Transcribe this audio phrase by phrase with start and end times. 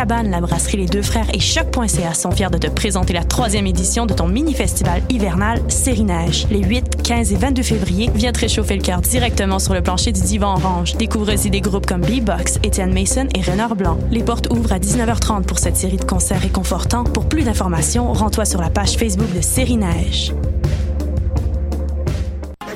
[0.00, 3.66] Cabane, la brasserie Les Deux Frères et Choc.ca sont fiers de te présenter la troisième
[3.66, 6.46] édition de ton mini-festival hivernal Série Neige.
[6.50, 10.12] Les 8, 15 et 22 février, viens te réchauffer le cœur directement sur le plancher
[10.12, 10.96] du Divan Orange.
[10.96, 13.98] Découvre aussi des groupes comme B-Box, Étienne Mason et Renard Blanc.
[14.10, 17.04] Les portes ouvrent à 19h30 pour cette série de concerts réconfortants.
[17.04, 20.32] Pour plus d'informations, rends-toi sur la page Facebook de Série Neige.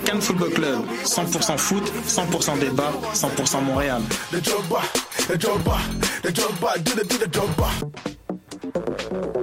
[0.05, 4.03] Cannes Football Club, 100% foot, 100% débat, 100% Montréal.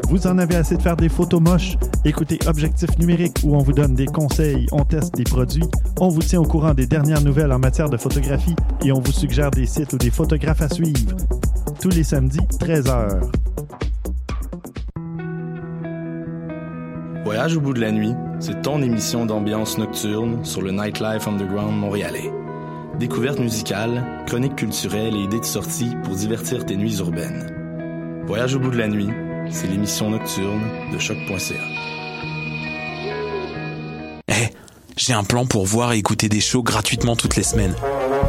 [0.09, 1.77] Vous en avez assez de faire des photos moches?
[2.05, 5.63] Écoutez Objectif numérique où on vous donne des conseils, on teste des produits,
[5.99, 9.12] on vous tient au courant des dernières nouvelles en matière de photographie et on vous
[9.12, 11.16] suggère des sites ou des photographes à suivre.
[11.80, 13.21] Tous les samedis, 13h.
[17.23, 21.77] Voyage au bout de la nuit, c'est ton émission d'ambiance nocturne sur le Nightlife Underground
[21.77, 22.32] montréalais.
[23.00, 28.24] Découvertes musicales, chroniques culturelles et idées de sortie pour divertir tes nuits urbaines.
[28.26, 29.10] Voyage au bout de la nuit,
[29.50, 30.62] c'est l'émission nocturne
[30.94, 31.56] de choc.ca.
[34.28, 34.50] Eh,
[34.98, 37.76] j'ai un plan pour voir et écouter des shows gratuitement toutes les semaines.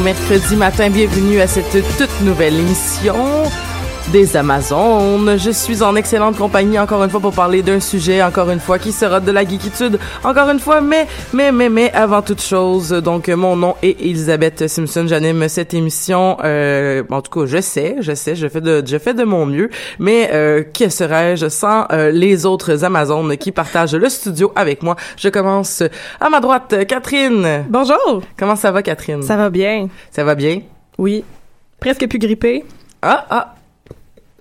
[0.00, 3.44] Mercredi matin, bienvenue à cette toute nouvelle émission
[4.12, 5.36] des Amazones.
[5.38, 8.78] Je suis en excellente compagnie encore une fois pour parler d'un sujet encore une fois
[8.78, 12.90] qui sera de la geekitude encore une fois, mais mais mais mais avant toute chose,
[12.90, 15.04] donc mon nom est Elisabeth Simpson.
[15.06, 16.38] J'anime cette émission.
[16.42, 19.46] Euh, en tout cas, je sais, je sais, je fais de je fais de mon
[19.46, 24.82] mieux, mais euh, que serais-je sans euh, les autres Amazones qui partagent le studio avec
[24.82, 24.96] moi?
[25.16, 25.82] Je commence
[26.20, 27.64] à ma droite, Catherine.
[27.68, 28.22] Bonjour.
[28.36, 29.22] Comment ça va, Catherine?
[29.22, 29.88] Ça va bien.
[30.10, 30.62] Ça va bien?
[30.98, 31.24] Oui.
[31.78, 32.64] Presque plus grippée.
[33.02, 33.54] Ah ah.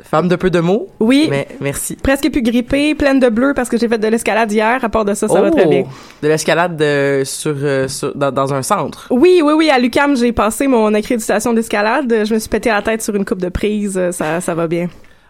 [0.01, 0.87] Femme de peu de mots.
[0.99, 1.27] Oui.
[1.29, 1.95] Mais merci.
[1.95, 4.83] Presque plus grippée, pleine de bleu parce que j'ai fait de l'escalade hier.
[4.83, 5.69] À part de ça, ça va très Oh!
[5.69, 5.83] bien.
[6.23, 9.07] De l'escalade euh, sur, euh, sur- dans, dans un centre.
[9.11, 9.69] Oui, oui, oui.
[9.69, 12.23] À l'UCAM, j'ai passé mon accréditation d'escalade.
[12.25, 13.99] Je me suis pété la tête sur une coupe de prise.
[14.11, 14.87] Ça, ça va bien.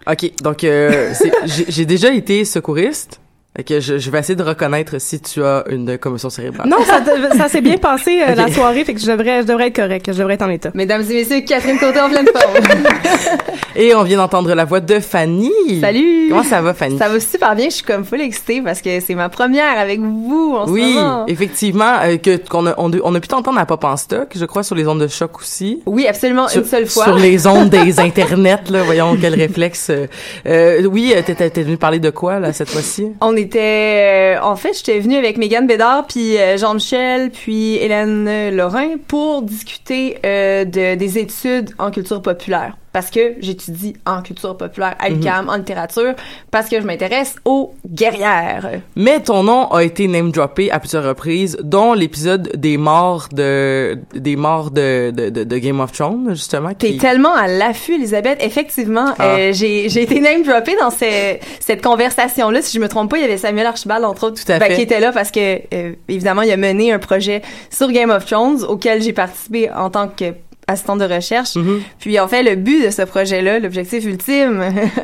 [0.09, 1.13] OK, donc euh,
[1.45, 3.19] j'ai déjà été secouriste.
[3.57, 6.69] Fait que je, je vais essayer de reconnaître si tu as une commotion cérébrale.
[6.69, 7.01] Non, ça,
[7.35, 10.05] ça s'est bien passé euh, la soirée, fait que je devrais, je devrais être correct.
[10.13, 10.69] Je devrais être en état.
[10.75, 12.53] Mesdames et messieurs, Catherine Côté en pleine forme.
[13.75, 15.51] Et on vient d'entendre la voa de Fanny.
[15.81, 16.27] Salut!
[16.29, 16.97] Comment ça va, Fanny?
[16.97, 19.99] Ça va super bien, je suis comme full excitée parce que c'est ma première avec
[19.99, 21.25] vous en Oui, ce moment.
[21.27, 24.29] effectivement, euh, que qu'on a, on, a- on a pu t'entendre à Pop en stock,
[24.35, 25.81] je crois, sur les ondes de choc aussi.
[25.85, 27.05] Oui, absolument, Sur, une seule fois.
[27.05, 29.89] sur les ondes des internets, là, voyons quel réflexe.
[29.91, 30.07] euh,
[30.47, 33.07] euh, oui, euh, t'étais t'es venu parler de quoi, là, cette fois-ci?
[33.21, 38.55] On était, euh, en fait, j'étais venue avec Megan Bédard, puis euh, Jean-Michel, puis Hélène
[38.55, 42.77] Lorrain pour discuter euh, de, des études en culture populaire.
[42.99, 46.15] Parce que j'étudie en culture populaire à l'UQAM, en littérature,
[46.51, 48.81] parce que je m'intéresse aux guerrières.
[48.97, 53.97] Mais ton nom a été name droppé à plusieurs reprises, dont l'épisode des morts de
[54.13, 56.73] des morts de, de, de, de Game of Thrones justement.
[56.73, 56.97] T'es Qui...
[56.97, 58.43] tellement à l'affût, Elisabeth.
[58.43, 59.35] Effectivement, Ah.
[59.37, 62.61] euh, j'ai j'ai été name droppée dans ce- cette conversation-là.
[62.61, 64.67] Si je me trompe pas, il y avait Samuel Archibald, entre autres, Tout à ben,
[64.67, 64.75] fait.
[64.75, 68.25] qui était là parce que, euh, évidemment, il a mené un projet sur Game of
[68.25, 70.33] Thrones auquel j'ai participé en tant que
[70.69, 71.55] assistante de recherche.
[71.55, 71.81] Mhm.
[71.99, 74.63] Puis, en fait, le but de ce projet-là, l'objectif ultime,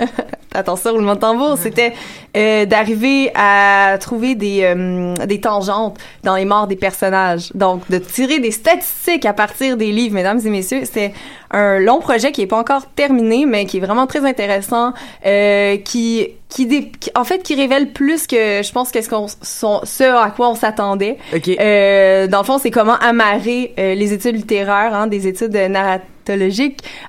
[0.56, 1.94] attention roulement de tambour, c'était
[2.36, 7.52] euh, d'arriver à trouver des euh, des tangentes dans les morts des personnages.
[7.54, 11.14] Donc de tirer des statistiques à partir des livres, mesdames et messieurs, c'est
[11.52, 14.94] un long projet qui est pas encore terminé, mais qui est vraiment très intéressant,
[15.26, 19.28] euh, qui qui, dé- qui- en fait qui révèle plus que je pense qu'est-ce qu'on
[19.42, 21.18] son- ce à quoi on s'attendait.
[21.36, 21.50] Ok.
[21.50, 25.54] Euh, dans le fond, c'est comment amarrer euh, les études littéraires, hein, des études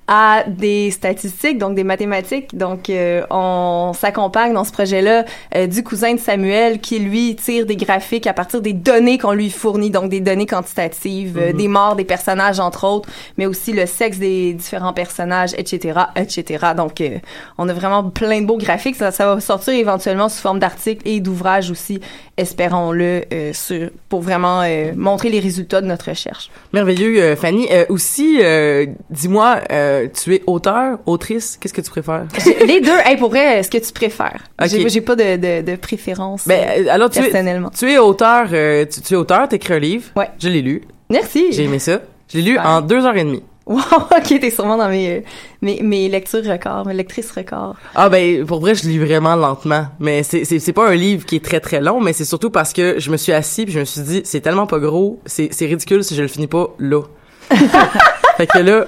[0.09, 2.57] à des statistiques, donc des mathématiques.
[2.57, 5.25] Donc, euh, on s'accompagne dans ce projet-là
[5.55, 9.33] euh, du cousin de Samuel qui, lui, tire des graphiques à partir des données qu'on
[9.33, 11.57] lui fournit, donc des données quantitatives, euh, Mhm.
[11.57, 13.09] des morts des personnages, entre autres,
[13.39, 16.67] mais aussi le sexe des différents personnages, etc., etc.
[16.77, 17.19] Donc, euh,
[17.59, 18.97] on a vraiment plein de beaux graphiques.
[18.97, 22.01] Ça, ça va sortir éventuellement sous forme d'articles et d'ouvrages aussi,
[22.37, 26.51] espérons-le, euh, sur, pour vraiment euh, montrer les résultats de notre recherche.
[26.73, 27.67] Merveilleux, euh, Fanny.
[27.71, 32.27] Euh, aussi, euh, dis-moi, euh, tu es auteur, autrice, qu'est-ce que tu préfères?
[32.67, 34.43] les deux, hey, pour vrai, ce que tu préfères.
[34.65, 37.71] J'ai, pas de, de, de préférence Ben, euh, alors, tu es, personnellement.
[37.71, 40.05] tu es auteur, euh, tu, tu es auteur, t'écris un livre.
[40.17, 40.29] Ouais.
[40.39, 40.83] Je l'ai lu.
[41.11, 41.53] Merci.
[41.53, 42.01] J'ai aimé ça.
[42.33, 43.43] Je l'ai lu en deux heures et demie.
[43.67, 43.81] Wow,
[44.17, 45.25] ok, t'es sûrement dans mes,
[45.61, 47.75] mes, mes lectures records, mes lectrices records.
[47.97, 51.27] Ah ben pour vrai je lis vraiment lentement mais c'est c'est c'est pas un livre
[51.27, 53.75] qui est très très long mais c'est surtout parce que je me suis assis puis
[53.75, 56.47] je me suis dit c'est tellement pas gros c'est c'est ridicule si je le finis
[56.47, 57.03] pas là.
[58.37, 58.87] fait que là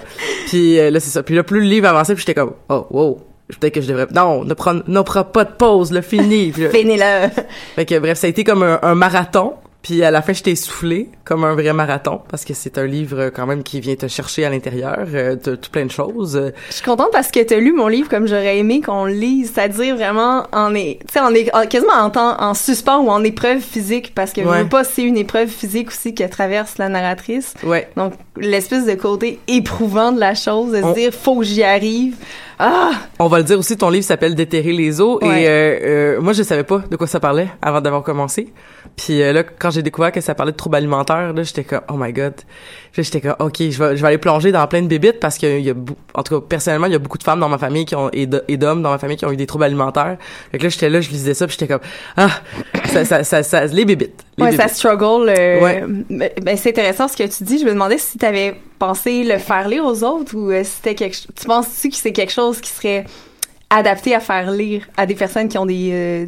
[0.49, 1.23] puis euh, là c'est ça.
[1.23, 3.21] Puis là plus le livre avançait puis j'étais comme oh wow
[3.61, 7.29] peut-être que je devrais non ne prendre ne pas de pause le fini là- Finis-le.
[7.77, 9.55] fait que bref ça a été comme un, un marathon
[9.89, 13.31] puis à la fin j'étais essoufflé comme un vrai marathon parce que c'est un livre
[13.35, 16.75] quand même qui vient te chercher à l'intérieur euh, de tout plein de choses Je
[16.75, 19.97] suis contente parce que t'as lu mon livre comme j'aurais aimé qu'on le lise, c'est-à-dire
[19.97, 23.61] vraiment en est, tu sais, on est quasiment en temps, en suspens ou en épreuve
[23.61, 24.65] physique parce que Ouais.
[24.67, 27.55] pas c'est une épreuve physique aussi que traverse la narratrice.
[27.65, 31.45] ouais Donc l'espèce de côté éprouvant de la chose, de se On- dire faut que
[31.45, 32.15] j'y arrive.
[32.61, 32.91] Ah,
[33.21, 35.43] On va le dire aussi, ton livre s'appelle Déterrer les eaux Ouais.
[35.43, 38.53] et euh, euh, moi je savais pas de quoi ça parlait avant d'avoir commencé.
[38.99, 41.81] Puis euh, là quand j'ai découvert que ça parlait de troubles alimentaires, là j'étais comme
[41.89, 42.35] oh my god.
[42.93, 45.61] J'étais comme OK, je vais je vais aller plonger dans plein de bébites parce qu'il
[45.61, 45.75] y a
[46.15, 48.11] en tout cas personnellement, il y a beaucoup de femmes dans ma famille qui ont
[48.13, 50.17] et d'hommes dans ma famille qui ont eu des troubles alimentaires.
[50.51, 51.87] Fait que là j'étais là, je lisais ça, puis j'étais comme
[52.17, 52.29] ah
[52.87, 54.25] ça ça ça, ça- les bébites.
[54.37, 55.29] Les ouais, ça struggle.
[55.29, 55.85] euh, Ouais.
[56.43, 57.59] ben, c'est intéressant ce que tu dis.
[57.61, 60.95] Je me demandais si t'avais pensé le faire lire aux autres ou euh, si c'était
[60.97, 61.29] quelque chose.
[61.41, 63.05] Tu penses-tu que c'est quelque chose qui serait
[63.71, 66.27] adapté à faire lire à des personnes qui ont des euh,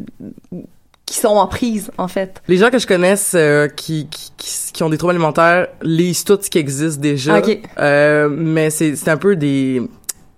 [1.11, 2.41] qui sont en prise en fait.
[2.47, 6.23] Les gens que je connaisse euh, qui, qui, qui, qui ont des troubles alimentaires lisent
[6.23, 7.37] tout ce qui existe déjà.
[7.39, 7.59] Ok.
[7.79, 9.81] Euh, mais c'est un peu des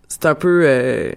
[0.08, 1.12] c'est un peu euh,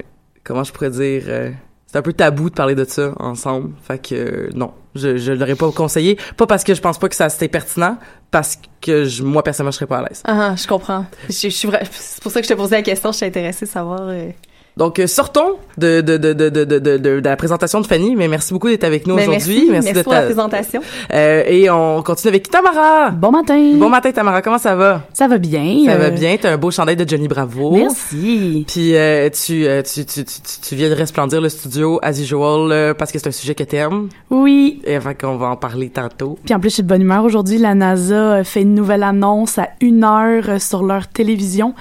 [0.44, 1.50] comment je pourrais dire euh,
[1.86, 3.70] c'est un peu tabou de parler de ça ensemble.
[3.82, 7.16] Fait que non, je je l'aurais pas conseillé, pas parce que je pense pas que
[7.16, 7.96] ça c'était pertinent,
[8.30, 10.20] parce que je, moi personnellement je serais pas à l'aise.
[10.26, 11.06] Ah, je comprends.
[11.30, 13.10] Je, je suis c'est pour ça que je te posais la question.
[13.12, 14.00] Je suis intéressée de savoir.
[14.02, 14.28] euh,
[14.76, 18.14] Donc euh, sortons de de, de, de, de, de, de, de la présentation de Fanny,
[18.14, 19.68] mais merci beaucoup d'être avec nous ben, aujourd'hui.
[19.70, 20.82] merci, merci, de pour la ta- présentation.
[21.14, 23.08] Euh, et on continue avec Tamara.
[23.10, 23.58] Bon matin.
[23.76, 25.02] Bon matin Tamara, comment ça va?
[25.14, 25.84] Ça va bien.
[25.86, 27.70] Ça va bien, t'as un beau chandail de Johnny Bravo.
[27.74, 28.64] Merci.
[28.68, 32.20] Puis euh, tu, euh, tu, tu, tu, tu, tu viens de resplendir le studio as
[32.20, 34.08] usual euh, parce que c'est un sujet que t'aimes.
[34.28, 34.82] Oui.
[34.84, 36.38] Et fait qu'on va en parler tantôt.
[36.44, 37.56] Puis en plus, je suis de bonne humeur aujourd'hui.
[37.56, 41.74] La NASA fait une nouvelle annonce à une heure sur leur télévision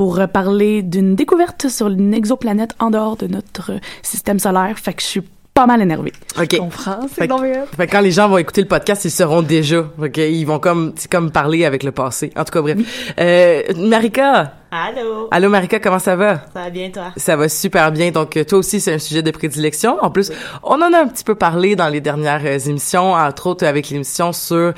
[0.00, 4.78] pour parler d'une découverte sur une exoplanète en dehors de notre système solaire.
[4.78, 6.14] Fait que je suis pas mal énervée.
[6.38, 6.48] OK.
[6.52, 7.02] Je comprends.
[7.02, 7.76] Fait C'est que-.
[7.76, 9.80] Fait que quand les gens vont écouter le podcast, ils seront déjà.
[9.80, 12.32] OK, ils vont comme c'est comme parler avec le passé.
[12.34, 12.78] En tout cas, bref.
[13.20, 14.54] Euh, Marika.
[14.72, 15.28] Allô?
[15.32, 16.36] Allô Marika, comment ça va?
[16.54, 17.12] Ça va bien, toi?
[17.16, 18.12] Ça va super bien.
[18.12, 19.96] Donc, euh, toi aussi, c'est un sujet de prédilection.
[20.00, 20.30] En plus,
[20.62, 23.88] on en a un petit peu parlé dans les dernières euh, émissions, entre autres avec
[23.90, 24.72] l'émission sur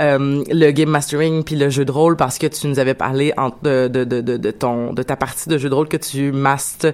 [0.00, 3.32] euh, le game mastering puis le jeu de rôle, parce que tu nous avais parlé
[3.38, 6.30] en, de, de, de, de, ton de ta partie de jeu de rôle que tu
[6.30, 6.86] mastes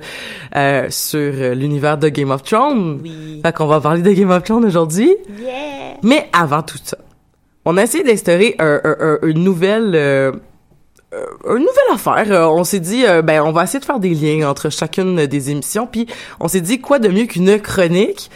[0.54, 3.00] euh, sur euh, l'univers de Game of Thrones.
[3.02, 3.40] Oui.
[3.44, 5.12] Fait qu'on va parler de Game of Thrones aujourd'hui.
[5.40, 5.99] Yeah!
[6.04, 6.99] Mais avant tout ça,
[7.64, 9.94] on a essayé d'instaurer un, un- un- une nouvelle
[11.47, 12.25] une nouvelle affaire.
[12.30, 15.26] Euh, on s'est dit, euh, ben, on va essayer de faire des liens entre chacune
[15.26, 15.87] des émissions.
[15.87, 16.06] Puis,
[16.40, 18.30] on s'est dit, quoi de mieux qu'une chronique?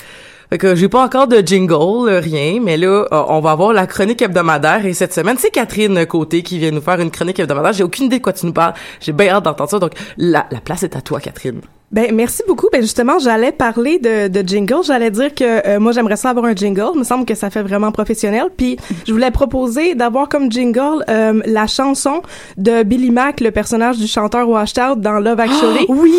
[0.51, 3.75] Fait que j'ai pas encore de jingle, euh, rien, mais là, euh, on va avoir
[3.75, 4.87] la chronique hebdomadaire.
[4.87, 7.75] Et cette semaine, c'est Catherine Côté qui vient nous faire une chronique hebdomadaire.
[7.75, 8.73] J'ai aucune idée de quoi tu nous parles.
[9.01, 9.79] J'ai bien hâte d'entendre ça.
[9.79, 11.61] Donc, la, la place est à toi, Catherine.
[11.91, 12.69] Ben merci beaucoup.
[12.71, 14.85] Ben justement, j'allais parler de, de jingle.
[14.85, 16.91] J'allais dire que euh, moi j'aimerais ça avoir un jingle.
[16.95, 18.49] Il me semble que ça fait vraiment professionnel.
[18.55, 18.77] Puis
[19.07, 22.23] je voulais proposer d'avoir comme jingle euh, la chanson
[22.59, 25.87] de Billy Mack, le personnage du chanteur washed out dans Love Actually.
[25.99, 26.15] Oui.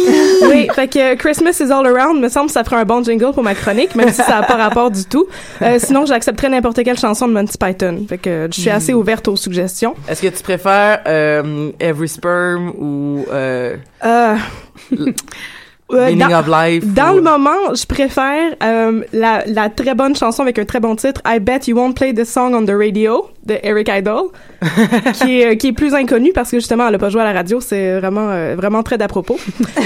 [0.50, 0.68] oui.
[0.74, 2.20] Fait que Christmas is all around.
[2.20, 4.44] Me semble que ça ferait un bon jingle pour ma chronique, même si ça n'a
[4.44, 5.28] pas rapport du tout.
[5.62, 8.06] Euh, sinon, j'accepterais n'importe quelle chanson de Monty Python.
[8.10, 9.96] Fait que je suis assez ouverte aux suggestions.
[10.08, 13.26] Est-ce que tu préfères euh, Every Sperm ou...
[13.32, 13.76] Euh,
[15.91, 16.86] Euh, Meaning dans, of Life.
[16.93, 20.79] dans ou- le moment, je préfère euh, la, la très bonne chanson avec un très
[20.79, 24.29] bon titre, I Bet You Won't Play the Song on the Radio de Eric Idle,
[25.13, 27.34] qui, est, qui est plus inconnu parce que justement, elle a pas joué à la
[27.34, 29.39] radio, c'est vraiment, euh, vraiment très d'à propos.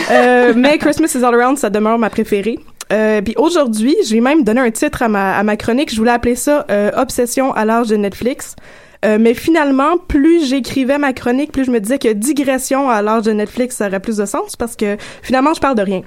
[0.55, 2.59] Mais Christmas is All Around, ça demeure ma préférée.
[2.89, 5.89] Puis aujourd'hui, j'ai même donné un titre à ma, à ma chronique.
[5.91, 6.65] Je voulais appeler ça
[6.97, 8.55] Obsession à l'âge de Netflix.
[9.03, 13.23] Euh, mais finalement, plus j'écrivais ma chronique, plus je me disais que digression à l'âge
[13.23, 16.01] de Netflix ça aurait plus de sens parce que finalement, je parle de rien.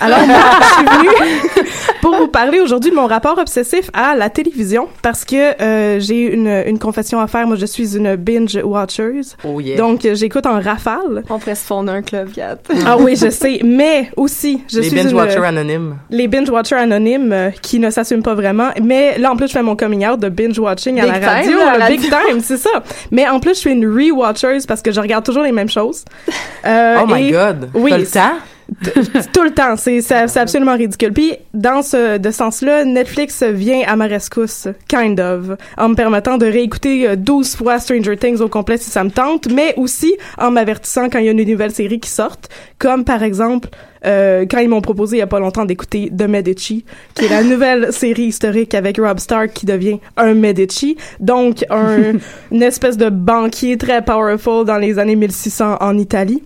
[0.00, 1.68] Alors, moi, je suis venue
[2.02, 6.32] pour vous parler aujourd'hui de mon rapport obsessif à la télévision parce que euh, j'ai
[6.32, 7.46] une, une confession à faire.
[7.46, 9.20] Moi, je suis une binge watcher.
[9.44, 9.76] Oh yeah.
[9.76, 11.24] Donc, j'écoute en rafale.
[11.30, 12.58] On pourrait se fonder un club, Kat.
[12.86, 13.60] Ah oui, je sais.
[13.64, 15.96] Mais aussi, je Les suis binge une- watchers anonymes.
[16.10, 18.68] les binge watchers anonymes euh, qui ne s'assument pas vraiment.
[18.82, 21.18] Mais là, en plus, je fais mon coming out de binge watching à Big la
[21.18, 22.00] time, radio, là, à le la big
[22.40, 22.82] c'est ça.
[23.10, 26.04] Mais en plus, je suis une re-watcher parce que je regarde toujours les mêmes choses.
[26.64, 27.70] Euh, oh my et- god.
[27.74, 28.38] Oui, T'as le temps?
[29.32, 31.12] Tout le temps, c'est absolument ridicule.
[31.12, 36.36] Puis dans ce de sens-là, Netflix vient à ma rescousse, kind of, en me permettant
[36.36, 40.16] de réécouter euh, 12 fois Stranger Things au complet si ça me tente, mais aussi
[40.36, 42.36] en m'avertissant quand il y a une nouvelle série qui sort,
[42.78, 43.68] comme par exemple
[44.04, 46.84] euh, quand ils m'ont proposé il y a pas longtemps d'écouter The Medici,
[47.14, 52.12] qui est la nouvelle série historique avec Rob Stark qui devient un Medici, donc un
[52.52, 56.42] une espèce de banquier très powerful dans les années 1600 en Italie.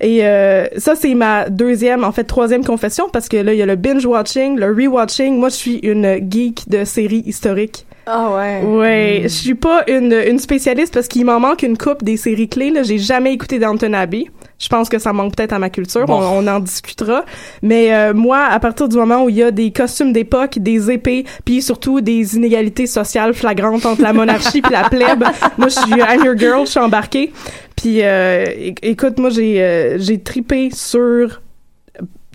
[0.00, 3.62] Et euh, ça, c'est ma deuxième, en fait, troisième confession, parce que là, il y
[3.62, 5.36] a le binge-watching, le re-watching.
[5.36, 7.84] Moi, je suis une geek de séries historiques.
[8.06, 8.62] Ah ouais.
[8.62, 12.48] Ouais, je suis pas une, une spécialiste parce qu'il m'en manque une coupe des séries
[12.48, 12.70] clés.
[12.70, 14.26] Là, j'ai jamais écouté Downton Abbey.
[14.58, 16.04] Je pense que ça manque peut-être à ma culture.
[16.06, 16.20] Bon.
[16.20, 17.24] On, on en discutera.
[17.62, 20.90] Mais euh, moi, à partir du moment où il y a des costumes d'époque, des
[20.90, 25.24] épées, puis surtout des inégalités sociales flagrantes entre la monarchie puis la plèbe,
[25.58, 27.32] moi, je suis I'm your girl, je suis embarquée.
[27.76, 28.46] Puis euh,
[28.82, 31.40] écoute, moi, j'ai euh, j'ai tripé sur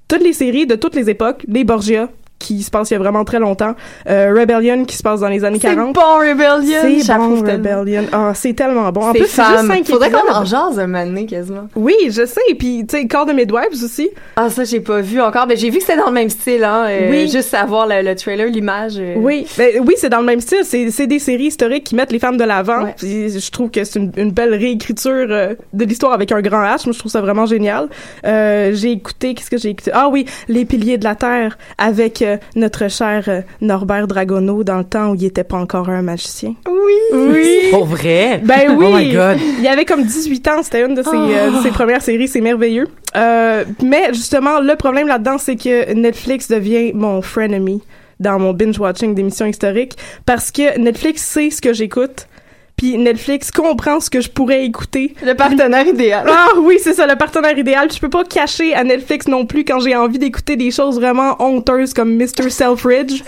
[0.07, 2.09] toutes les séries de toutes les époques, les Borgia
[2.43, 3.73] qui se passent il y a vraiment très longtemps,
[4.09, 5.93] euh, Rebellion qui se passe dans les années C'est 40.
[5.95, 7.01] bon, Rebellion.
[7.01, 7.35] C'est bon.
[7.41, 8.03] Rebellion.
[8.11, 9.01] Ah, c'est tellement bon.
[9.01, 9.67] En C'est plus, c'est juste femme.
[9.67, 11.67] cinq Faudrait qu'on en jase un moment donné, quasiment.
[11.75, 12.41] Oui, je sais.
[12.59, 14.09] Puis, tu sais, Call the Midwives aussi.
[14.35, 15.47] Ah, ça, j'ai pas vu encore.
[15.47, 16.85] Mais j'ai vu que c'était dans le même style, hein.
[16.89, 17.29] euh, Oui.
[17.29, 18.93] Juste à voir le, le trailer, l'image.
[18.97, 19.15] euh.
[19.17, 20.59] Oui, ben, oui, c'est dans le même style.
[20.63, 22.83] C'est, c'est des séries historiques qui mettent les femmes de l'avant.
[22.83, 22.95] Ouais.
[23.01, 26.85] Je trouve que c'est une, une belle réécriture euh, de l'histoire avec un grand H.
[26.85, 27.87] Moi, je trouve ça vraiment génial.
[28.23, 29.91] J'ai écouté, qu'est-ce que j'ai écouté?
[29.93, 34.77] Ah oui, Les Piliers de la Terre avec euh, notre cher euh, Norbert Dragono dans
[34.77, 36.55] le temps où il était pas encore un magicien.
[36.67, 36.93] Oui.
[37.13, 37.67] Oui.
[37.71, 38.41] Pour vrai?
[38.43, 38.85] Ben oui.
[38.93, 39.37] Oh my god.
[39.59, 42.41] Il avait comme 18 ans, c'était une de ses, euh, de ses premières séries, c'est
[42.41, 42.87] merveilleux.
[43.15, 47.81] Euh, mais justement, le problème là-dedans, c'est que Netflix devient mon frenemy
[48.19, 52.27] dans mon binge-watching d'émissions historiques parce que Netflix sait ce que j'écoute,
[52.75, 55.13] puis Netflix comprend ce que je pourrais écouter.
[55.23, 56.25] Le partenaire idéal.
[56.29, 57.87] Ah oui, c'est ça, le partenaire idéal.
[57.87, 60.99] Puis Je peux pas cacher à Netflix non plus quand j'ai envie d'écouter des choses
[60.99, 62.49] vraiment honteuses comme Mr.
[62.49, 63.23] Selfridge.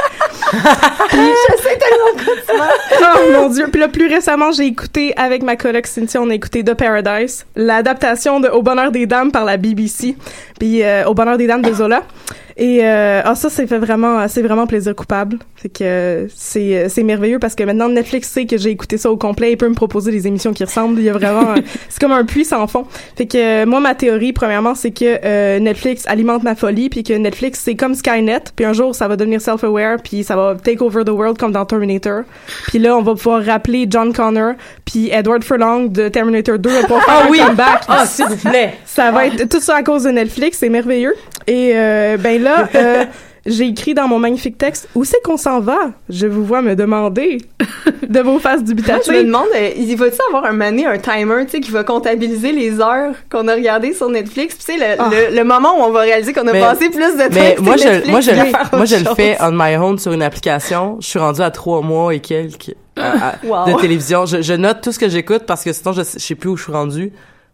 [1.12, 2.34] J'essaie tellement
[3.02, 3.68] Oh mon dieu.
[3.72, 7.46] Puis là, plus récemment, j'ai écouté avec ma collègue Cynthia, on a écouté The Paradise,
[7.56, 10.16] l'adaptation de Au bonheur des dames par la BBC,
[10.60, 12.04] puis euh, Au bonheur des dames de Zola.
[12.58, 15.40] Et euh, ah ça c'est fait vraiment c'est vraiment plaisir coupable.
[15.58, 19.18] C'est que c'est c'est merveilleux parce que maintenant Netflix sait que j'ai écouté ça au
[19.18, 21.56] complet, il peut me proposer des émissions qui ressemblent, il y a vraiment
[21.90, 22.86] c'est comme un puits sans fond.
[23.18, 27.04] Fait que euh, moi ma théorie premièrement c'est que euh, Netflix alimente ma folie puis
[27.04, 30.56] que Netflix c'est comme Skynet, puis un jour ça va devenir self-aware puis ça va
[30.56, 32.22] take over the world comme dans Terminator.
[32.68, 34.54] Puis là on va pouvoir rappeler John Connor
[34.86, 37.42] puis Edward Furlong de Terminator 2 va pouvoir faire Ah oui.
[37.42, 37.82] un comeback.
[37.90, 38.76] Ah, s'il vous plaît.
[38.86, 41.16] Ça va être tout ça à cause de Netflix, c'est merveilleux.
[41.48, 43.06] Et euh, ben là, euh,
[43.46, 45.92] j'ai écrit dans mon magnifique texte où c'est qu'on s'en va?
[46.10, 47.40] Je vous vois me demander
[48.08, 49.14] de vos faces dubitatives.
[49.14, 51.84] je me demande, euh, il va-tu avoir un mané, un timer, tu sais, qui va
[51.84, 55.10] comptabiliser les heures qu'on a regardées sur Netflix, tu sais, le, Ah.
[55.12, 57.56] le, le moment où on va réaliser qu'on a Mais- passé plus de temps Mais
[57.62, 60.24] moi, je, Netflix moi, je, le- moi, je le fais on my own sur une
[60.24, 60.98] application.
[61.02, 63.74] Je suis rendu à trois mois et quelques à- à- Wow.
[63.76, 64.26] de télévision.
[64.26, 66.58] Je, je note tout ce que j'écoute parce que sinon, je, je sais plus où
[66.58, 67.12] je suis rendu.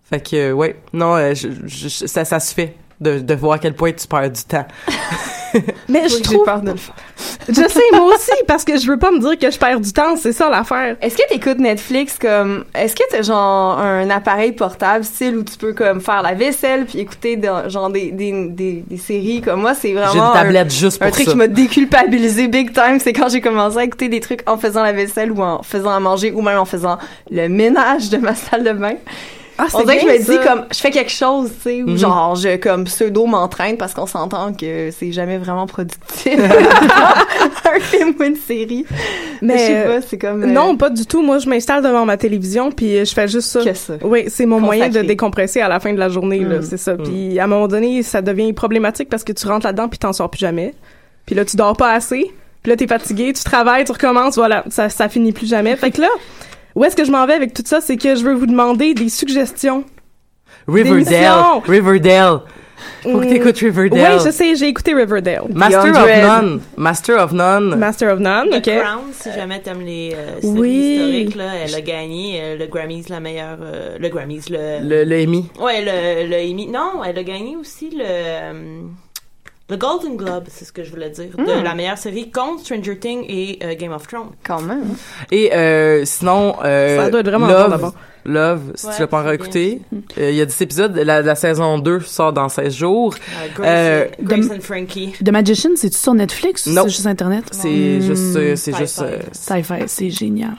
[0.09, 3.53] Fait que, ouais, non, euh, je, je- je- ça, ça se fait de, de voir
[3.53, 4.65] à quel point tu perds du temps.
[5.89, 6.95] Mais je j'ai trouve, peur de le faire.
[7.49, 9.91] je sais moi aussi parce que je veux pas me dire que je perds du
[9.91, 10.95] temps, c'est ça l'affaire.
[11.01, 15.57] Est-ce que t'écoutes Netflix comme est-ce que t'as genre un appareil portable style où tu
[15.57, 19.41] peux comme faire la vaisselle puis écouter dans- genre des, des, des, des séries?
[19.41, 21.31] Comme moi c'est vraiment J'ai une un- tablette juste un, pour truc ça.
[21.31, 24.83] qui m'a déculpabilisé big time c'est quand j'ai commencé à écouter des trucs en faisant
[24.83, 26.97] la vaisselle ou en faisant à manger ou même en faisant
[27.29, 28.93] le ménage de ma salle de bain
[29.63, 31.81] Ah, c'est On dirait que je me dis comme je fais quelque chose, tu sais,
[31.83, 31.97] Mhm.
[31.97, 36.33] genre je comme pseudo m'entraîne parce qu'on s'entend que c'est jamais vraiment productif.
[36.39, 38.85] un film ou une série.
[39.41, 41.21] Mais, je sais pas, c'est comme euh, Non, pas du tout.
[41.21, 43.63] Moi, je m'installe devant ma télévision puis je fais juste ça.
[43.63, 43.93] que ça.
[44.01, 46.61] Oui, c'est mon moyen de décompresser à la fin de la journée, là, Mm.
[46.63, 46.95] c'est ça.
[46.95, 50.13] Puis à un moment donné, ça devient problématique parce que tu rentres là-dedans puis t'en
[50.13, 50.73] sors plus jamais.
[51.25, 52.31] Puis là, tu dors pas assez.
[52.63, 55.75] Puis là, t'es fatigué, tu travailles, tu recommences, voilà, ça, ça finit plus jamais.
[55.75, 56.07] Fait que là,
[56.75, 58.93] où est-ce que je m'en vais avec tout ça, c'est que je veux vous demander
[58.93, 59.83] des suggestions.
[60.67, 61.61] Riverdale.
[61.67, 62.39] Riverdale.
[63.03, 63.29] Faut que Mm.
[63.29, 64.17] t'écoutes Riverdale.
[64.17, 65.43] Oui, je sais, j'ai écouté Riverdale.
[65.53, 66.07] Master of.
[66.23, 66.61] None.
[66.77, 67.75] Master of None.
[67.75, 68.79] Master of None, The ok.
[68.79, 70.69] Crown, si jamais t'aimes les euh, séries Oui.
[70.95, 73.57] historiques, là, elle a gagné euh, le Grammys, la meilleure...
[73.61, 74.79] euh, le Grammys, le...
[74.87, 75.47] Le, le Emmy.
[75.59, 76.67] Ouais, le, le Emmy.
[76.67, 78.03] Non, elle a gagné aussi le...
[79.71, 81.45] le Golden Globe, c'est ce que je voulais dire, Hmm.
[81.45, 84.31] de la meilleure série contre Stranger Things et euh, Game of Thrones.
[84.43, 84.83] Quand même.
[85.31, 87.93] Et euh, sinon, euh, Ça doit être vraiment Love.
[88.23, 89.81] Love, si Ouais, tu l'as pas encore écouté,
[90.19, 90.95] euh, il y a 10 épisodes.
[90.95, 93.15] La, la saison 2 sort dans 16 jours.
[93.61, 95.13] Euh, Grace, Euh, and Frankie.
[95.23, 97.45] The Magician, c'est-tu sur Netflix ou c'est juste Internet?
[97.51, 98.01] C'est Hmm.
[98.01, 98.77] juste, c'est Sci-fi.
[98.77, 100.53] juste, Sci-fi, c'est génial.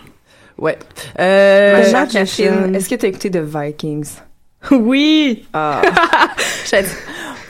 [0.59, 0.77] ouais.
[1.21, 1.83] Euh,
[2.75, 4.09] est-ce que t'as écouté The Vikings?
[4.73, 5.45] Oui!
[5.53, 5.83] Ah.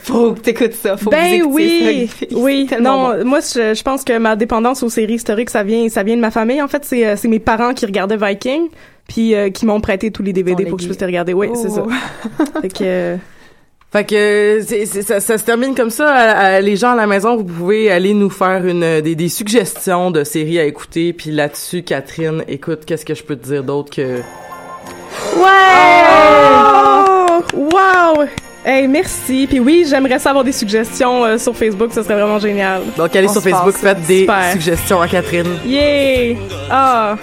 [0.05, 2.83] Faut que t'écoutes ça, faut que ben vous écoutiez oui, ça, oui.
[2.83, 3.25] Non, bon.
[3.25, 6.21] moi je, je pense que ma dépendance aux séries historiques, ça vient, ça vient de
[6.21, 6.61] ma famille.
[6.61, 8.63] En fait, c'est, euh, c'est mes parents qui regardaient Viking,
[9.07, 11.33] puis euh, qui m'ont prêté tous les DVD pour que je puisse les regarder.
[11.35, 11.85] Oui, c'est ça.
[11.87, 11.91] Oh.
[12.63, 13.17] Fait que, euh,
[13.93, 16.11] Fait que c'est- c'est- ça, ça se termine comme ça.
[16.13, 19.29] À- à- les gens à la maison, vous pouvez aller nous faire une des, des
[19.29, 21.13] suggestions de séries à écouter.
[21.13, 24.21] Puis là-dessus, Catherine, écoute, qu'est-ce que je peux te dire d'autre que
[25.37, 27.43] Oh!
[27.55, 28.27] Wow!
[28.65, 29.47] Hey, merci.
[29.49, 32.83] Puis oui, j'aimerais savoir des suggestions euh, sur Facebook, ça serait vraiment génial.
[32.97, 33.81] donc allez On sur Facebook, passe.
[33.81, 34.53] faites des Super.
[34.53, 35.59] suggestions à Catherine.
[35.67, 36.39] Yay!
[36.71, 37.17] Ah!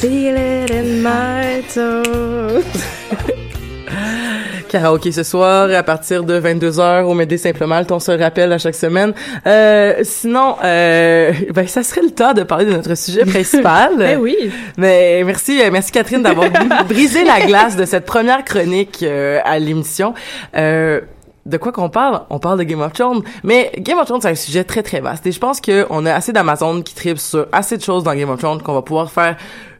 [0.00, 2.64] Feel it in my toes.
[4.74, 8.58] Karaoké ce soir à partir de 22h au Médé Simplement, on se le rappelle à
[8.58, 9.14] chaque semaine.
[9.46, 13.92] Euh, sinon, euh, ben ça serait le temps de parler de notre sujet principal.
[13.98, 14.36] Ben oui.
[14.76, 16.48] Mais merci, euh, merci Catherine d'avoir
[16.88, 20.12] brisé la glace de cette première chronique euh, à l'émission.
[20.56, 21.02] Euh,
[21.46, 22.22] de quoi qu'on parle?
[22.28, 23.22] On parle de Game of Thrones.
[23.44, 25.24] Mais Game of Thrones, c'est un sujet très, très vaste.
[25.28, 28.30] Et je pense qu'on a assez d'Amazon qui tripe sur assez de choses dans Game
[28.30, 29.36] of Thrones qu'on va pouvoir faire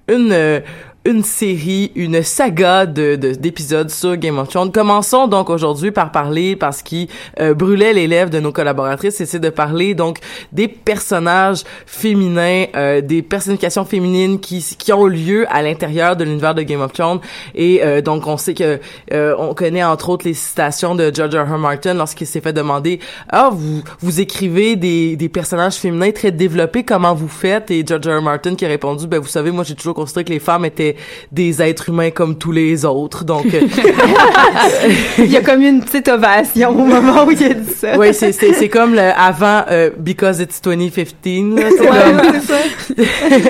[0.06, 0.30] une...
[0.30, 0.60] euh,
[1.06, 4.73] une série, une saga de de- d'épisodes sur Game of Thrones.
[4.73, 7.08] Commençons donc aujourd'hui par parler, parce qui
[7.40, 10.18] euh, brûlait les lèvres de nos collaboratrices, c'est de parler donc
[10.52, 16.55] des personnages féminins, euh, des personnifications féminines qui qui ont lieu à l'intérieur de l'univers
[16.55, 17.20] de Game of Thrones.
[17.55, 18.81] Et euh, donc on sait que
[19.12, 21.55] euh, on connaît entre autres les citations de George R.
[21.55, 21.59] R.
[21.59, 26.83] Martin lorsqu'il s'est fait demander ah vous vous écrivez des des personnages féminins très développés
[26.85, 28.18] comment vous faites et George R.
[28.20, 28.22] R.
[28.22, 30.93] Martin qui a répondu ben vous savez moi j'ai toujours considéré que les femmes étaient
[31.33, 33.61] des êtres humains comme tous les autres donc euh,
[35.18, 37.98] Il y a comme une petite ovation au moment où il a dit ça.
[37.98, 41.14] oui c'est c'est c'est comme le avant euh, because it's 2015
[41.57, 43.04] là, c'est comme-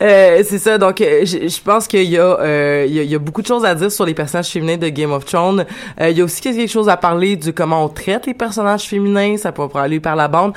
[0.00, 0.78] Euh, c'est ça.
[0.78, 3.46] Donc, euh, je je pense qu'il y a, euh, y a, y a beaucoup de
[3.46, 5.64] choses à dire sur les personnages féminins de Game of Thrones.
[6.00, 8.84] Euh, il y a aussi quelque chose à parler du comment on traite les personnages
[8.84, 9.36] féminins.
[9.36, 10.52] Ça peut aller par la bande.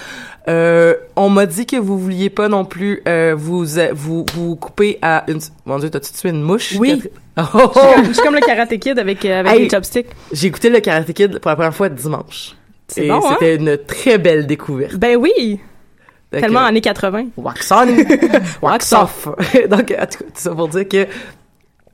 [0.48, 4.98] Euh, on m'a dit que vous vouliez pas non plus euh, vous vous vous couper
[5.02, 5.40] à une.
[5.66, 7.02] Mon Dieu, t'as-tu tué une mouche Oui.
[7.38, 9.64] Oh, Je suis comme- suis comme le Karate Kid avec, avec Hey.
[9.64, 10.08] les chopsticks.
[10.32, 12.56] J'ai écouté le Karate Kid pour la première fois dimanche.
[12.88, 13.22] C'est bon, hein?
[13.34, 14.96] c'était une très belle découverte.
[14.96, 15.60] Ben oui!
[16.32, 17.26] Tellement que- années 80.
[17.38, 17.88] Wax on,
[18.62, 19.28] wax off.
[19.70, 21.08] Donc, en tout cas, ça pour dire que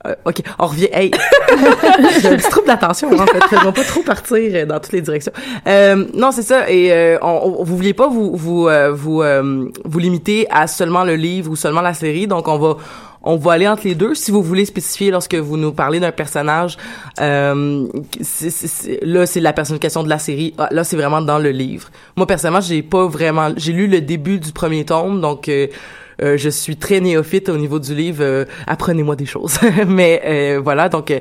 [0.05, 0.89] euh, ok, on revient.
[0.91, 1.11] Hey,
[2.21, 3.39] j'ai un petit trouble d'attention en fait.
[3.51, 5.31] Je vais pas trop partir euh, dans toutes les directions.
[5.65, 6.69] Euh, non, c'est ça.
[6.69, 10.67] Et euh, on, on- vous vouliez pas vous vous euh, vous euh, vous limiter à
[10.67, 12.27] seulement le livre ou seulement la série.
[12.27, 12.75] Donc on va
[13.23, 14.13] on va aller entre les deux.
[14.15, 16.77] Si vous voulez spécifier lorsque vous nous parlez d'un personnage,
[17.21, 17.87] euh,
[19.01, 20.53] là c'est la personnification de la série.
[20.57, 21.89] Ah, là c'est vraiment dans le livre.
[22.15, 25.67] Moi personnellement j'ai pas vraiment, j'ai lu le début du premier tome, donc euh,
[26.21, 28.23] euh, je suis très néophyte au niveau du livre.
[28.23, 29.57] euh, Apprenez-moi des choses.
[29.87, 31.11] Mais voilà, donc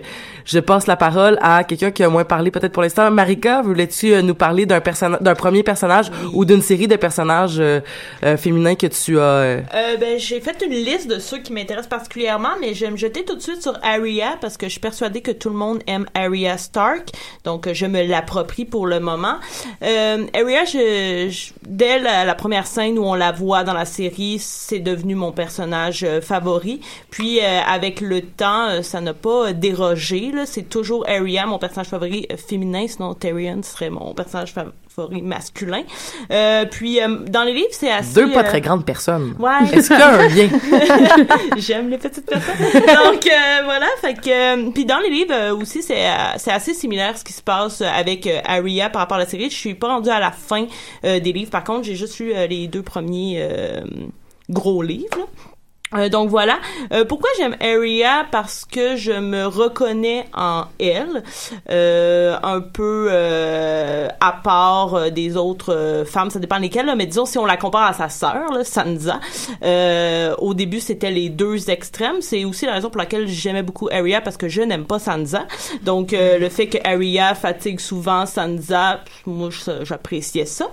[0.44, 3.10] je passe la parole à quelqu'un qui a moins parlé peut-être pour l'instant.
[3.10, 7.58] Marika, voulais-tu euh, nous parler d'un personnage, d'un premier personnage ou d'une série de personnages
[7.60, 7.80] euh,
[8.24, 9.60] euh, féminins que tu as euh,
[10.00, 13.24] ben, j'ai fait une liste de ceux qui m'intéressent particulièrement, mais je vais me jeter
[13.24, 16.06] tout de suite sur Arya parce que je suis persuadée que tout le monde aime
[16.14, 17.08] Arya Stark,
[17.44, 19.36] donc je me l'approprie pour le moment.
[19.82, 23.84] Euh, Arya, je, je- dès la, la première scène où on la voit dans la
[23.84, 26.80] série, c'est devenu mon personnage favori.
[27.10, 30.31] Puis euh, avec le temps, ça n'a pas dérogé.
[30.46, 32.86] C'est toujours Arya, mon personnage favori euh, féminin.
[32.88, 34.54] Sinon, Tyrion serait mon personnage
[34.88, 35.82] favori masculin.
[36.30, 39.34] Euh, puis euh, dans les livres, c'est assez Deux pas très grandes personnes.
[39.38, 39.50] Ouais.
[39.72, 40.48] Est-ce qu'il y a un lien?
[41.56, 42.56] J'aime les petites personnes.
[42.72, 43.28] Donc
[43.64, 47.42] voilà, fait que puis dans les livres aussi c'est c'est assez similaire ce qui se
[47.42, 49.50] passe avec Arya par rapport à la série.
[49.50, 50.66] Je suis pas rendue à la fin
[51.02, 51.50] des livres.
[51.50, 53.48] Par contre, j'ai juste lu les deux premiers
[54.50, 55.16] gros livres.
[55.18, 55.51] là.
[55.94, 56.58] Euh, donc voilà.
[56.92, 61.22] Euh, pourquoi j'aime Arya Parce que je me reconnais en elle,
[61.70, 66.94] euh, un peu euh, à part euh, des autres euh, femmes, ça dépend lesquelles, là,
[66.94, 69.20] mais disons si on la compare à sa sœur, là, Sansa.
[70.38, 72.20] Au début, c'était les deux extrêmes.
[72.20, 75.46] C'est aussi la raison pour laquelle j'aimais beaucoup Arya parce que je n'aime pas Sansa.
[75.82, 79.50] Donc le fait que Arya fatigue souvent Sansa, moi
[79.82, 80.66] j'appréciais ça.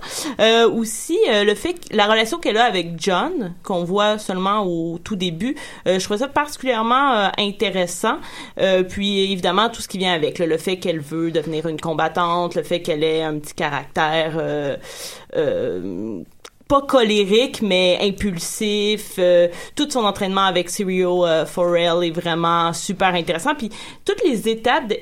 [0.72, 5.09] Aussi le fait que la relation qu'elle a avec John, qu'on voit seulement au tout
[5.16, 8.18] début, euh, je trouvais ça particulièrement euh, intéressant.
[8.60, 12.54] Euh, puis évidemment tout ce qui vient avec, le fait qu'elle veut devenir une combattante,
[12.54, 14.38] le fait qu'elle ait un petit caractère.
[16.68, 19.18] Pas colérique mais impulsif
[19.74, 23.70] tout son entraînement avec Sirio Forel est vraiment super intéressant puis
[24.04, 24.96] toutes les étapes de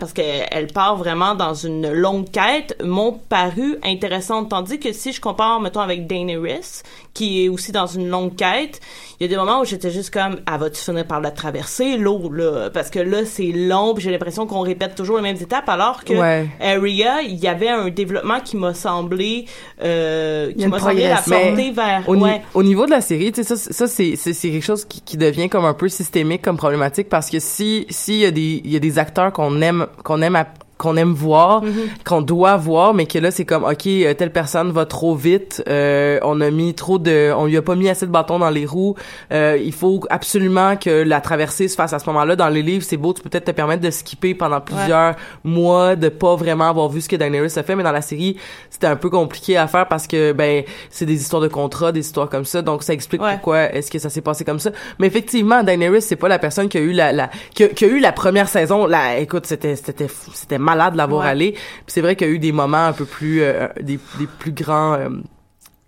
[0.00, 5.12] parce qu'elle elle part vraiment dans une longue quête m'ont paru intéressantes tandis que si
[5.12, 6.82] je compare mettons avec Daenerys
[7.16, 8.80] qui est aussi dans une longue quête.
[9.18, 11.96] Il y a des moments où j'étais juste comme ah vas-tu finir par la traverser
[11.96, 12.68] l'eau là?
[12.70, 16.04] Parce que là c'est long puis j'ai l'impression qu'on répète toujours les mêmes étapes alors
[16.04, 16.46] que Ouais.
[16.60, 19.46] Il y avait un développement qui m'a semblé
[19.82, 22.42] euh, qui m'a semblé la porter vers Au, ouais.
[22.54, 25.48] au niveau de la série, tu sais, ça, ça c'est quelque chose qui, qui devient
[25.48, 28.76] comme un peu systémique comme problématique parce que si, s'il y a des, il y
[28.76, 30.46] a des acteurs qu'on aime, qu'on aime à-
[30.78, 31.62] qu'on aime voir,
[32.04, 35.62] qu'on doit voir, mais que là c'est comme ok euh, telle personne va trop vite,
[35.68, 38.50] euh, on a mis trop de, on lui a pas mis assez de bâtons dans
[38.50, 38.94] les roues,
[39.32, 42.36] euh, il faut absolument que la traversée se fasse à ce moment-là.
[42.36, 45.96] Dans les livres c'est beau, tu peux peut-être te permettre de skipper pendant plusieurs mois,
[45.96, 48.36] de pas vraiment avoir vu ce que Daenerys a fait, mais dans la série
[48.68, 52.00] c'était un peu compliqué à faire parce que ben c'est des histoires de contrat, des
[52.00, 54.70] histoires comme ça, donc ça explique pourquoi est-ce que ça s'est passé comme ça.
[54.98, 57.86] Mais effectivement, Daenerys c'est pas la personne qui a eu la, la qui, a, qui
[57.86, 58.86] a eu la première saison.
[58.86, 61.30] Là, écoute, c'était c'était c'était malade de l'avoir Ouais.
[61.34, 61.52] allé.
[61.52, 61.62] Puis
[61.94, 64.52] c'est vrai qu'il y a eu des moments un peu plus euh, des, des plus
[64.52, 65.08] grands euh,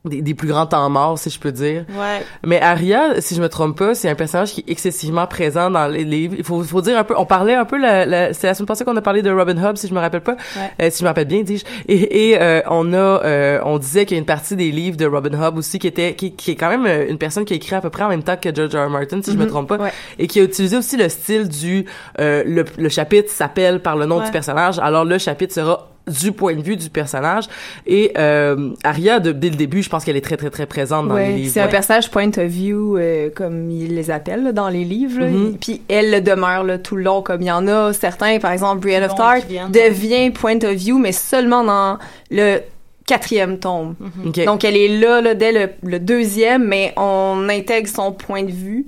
[0.04, 1.84] des, des plus grands temps morts, si je peux dire.
[1.90, 2.22] Ouais.
[2.46, 5.88] Mais Arya, si je me trompe pas, c'est un personnage qui est excessivement présent dans
[5.88, 6.34] les livres.
[6.38, 8.68] Il faut, faut dire un peu, on parlait un peu, la, la, c'est la semaine
[8.68, 10.70] passée qu'on a parlé de Robin Hood, si je me rappelle pas, Ouais.
[10.82, 11.64] Euh, si je me rappelle bien, dis-je.
[11.88, 14.96] Et, et euh, on a, euh, on disait qu'il y a une partie des livres
[14.96, 17.54] de Robin Hood aussi qui était, qui, qui est quand même euh, une personne qui
[17.54, 18.86] a écrit à peu près en même temps que George R.
[18.86, 18.90] R.
[18.90, 19.48] Martin, si je me Mhm.
[19.50, 19.92] trompe pas, Ouais.
[20.18, 21.84] et qui a utilisé aussi le style du,
[22.20, 26.32] euh, le, le chapitre s'appelle par le nom du personnage, alors le chapitre sera du
[26.32, 27.44] point de vue du personnage
[27.86, 31.08] et euh, Arya de- dès le début je pense qu'elle est très très très présente
[31.08, 34.42] dans les Ouais, livres c'est un personnage point of view euh, comme ils les appellent
[34.44, 35.20] là, dans les livres.
[35.20, 35.28] là.
[35.28, 35.56] Mhm.
[35.60, 38.52] Puis elle le demeure là, tout le long comme il y en a certains par
[38.52, 41.98] exemple Brienne of Tarth devient point of view mais seulement dans
[42.30, 42.58] le
[43.06, 43.94] quatrième tome.
[44.26, 44.44] Ok.
[44.44, 48.50] Donc elle est là, là dès le, le deuxième mais on intègre son point de
[48.52, 48.86] vue.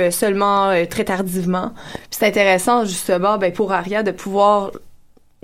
[0.00, 1.72] euh, seulement euh, très tardivement.
[1.92, 4.70] Puis c'est intéressant justement ben, pour Arya de pouvoir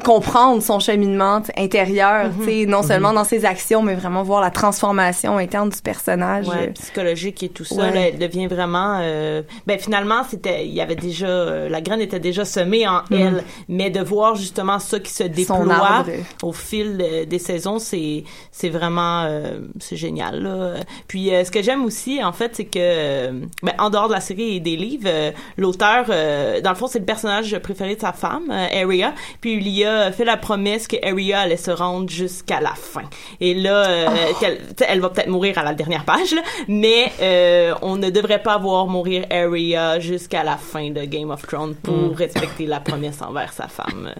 [0.07, 4.53] comprendre son cheminement intérieur, tu sais, non seulement dans ses actions, mais vraiment voir la
[4.53, 6.47] transformation interne du personnage.
[6.47, 7.93] Ouais, Euh, psychologique et tout ça, Ouais.
[7.93, 9.01] là, elle devient vraiment.
[9.03, 13.01] euh, ben finalement, c'était, il y avait déjà, euh, la graine était déjà semée en
[13.11, 13.19] Mhm.
[13.19, 16.05] elle, mais de voir justement ça qui se déploie
[16.45, 20.41] au fil des saisons, c'est, c'est vraiment, euh, c'est génial.
[20.41, 20.75] Là.
[21.09, 23.31] Puis euh, ce que j'aime aussi, en fait, c'est que,
[23.65, 27.01] ben, en dehors de la série et des livres, l'auteur, euh, dans le fond, c'est
[27.01, 29.13] le personnage préféré de sa femme, Arya.
[29.41, 33.03] Puis il y a fait la promesse que Arya allait se rendre jusqu'à la fin.
[33.41, 34.07] Et là, euh,
[34.41, 38.43] sais, elle va peut-être mourir à la dernière page, là, mais euh, on ne devrait
[38.43, 42.13] pas voir mourir Arya jusqu'à la fin de Game of Thrones pour Mm.
[42.15, 44.13] respecter la promesse envers sa femme.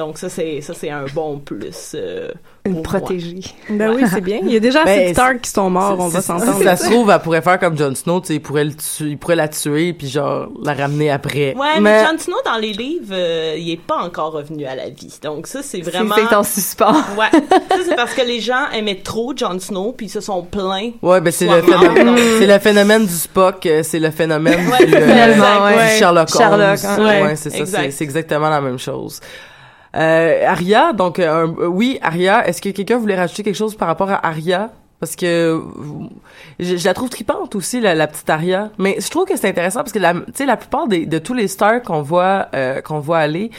[0.00, 1.92] Donc ça c'est ça c'est un bon plus.
[1.94, 2.30] euh,
[2.64, 3.40] Une protégée.
[3.68, 4.38] Ben oui, c'est bien.
[4.42, 6.56] Il y a déjà assez Ben, de Stark qui sont morts, on va s'entendre.
[6.58, 8.72] Si ça se trouve, elle pourrait faire comme Jon Snow, tu sais, il pourrait le
[8.74, 11.54] tuer, il pourrait la tuer puis genre la ramener après.
[11.54, 14.88] Ouais, mais, Jon Snow dans les livres, euh, il est pas encore revenu à la
[14.88, 15.18] vie.
[15.22, 16.14] Donc ça c'est vraiment.
[16.16, 16.94] C'est en suspens.
[17.18, 17.30] Ouais.
[17.70, 20.92] ça c'est parce que les gens aimaient trop Jon Snow puis ils se sont plaints.
[21.02, 24.86] Ouais, ben c'est le phénomène, c'est le phénomène du Spock, euh, c'est le phénomène Ouais,
[24.86, 25.98] du, euh, du ouais.
[25.98, 26.38] Sherlock Holmes.
[26.38, 27.04] Sherlock, hein.
[27.04, 27.82] ouais, Ouais, c'est ça, exact.
[27.84, 29.20] c'est, c'est exactement la même chose.
[29.96, 33.88] Euh, Aria, donc euh, euh, oui, Aria, est-ce que quelqu'un voulait rajouter quelque chose par
[33.88, 34.70] rapport à Aria?
[35.00, 35.62] Parce que
[36.58, 39.48] je, je la trouve tripante aussi la, la petite Aria, mais je trouve que c'est
[39.48, 42.48] intéressant parce que la, tu sais la plupart des, de tous les stars qu'on voit
[42.54, 43.50] euh, qu'on voit aller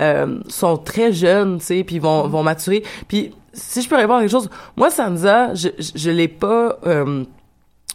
[0.00, 2.82] euh, sont très jeunes, tu sais, puis vont vont maturer.
[3.06, 6.80] Puis si je peux répondre à quelque chose, moi Sansa, je je, je l'ai pas
[6.84, 7.22] euh,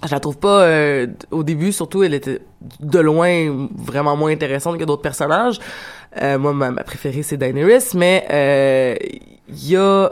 [0.06, 2.40] je la trouve pas euh, au début surtout elle était
[2.80, 5.60] de loin vraiment moins intéressante que d'autres personnages
[6.22, 8.96] Euh, moi ma, ma préférée c'est Daenerys mais euh,
[9.50, 10.12] il y a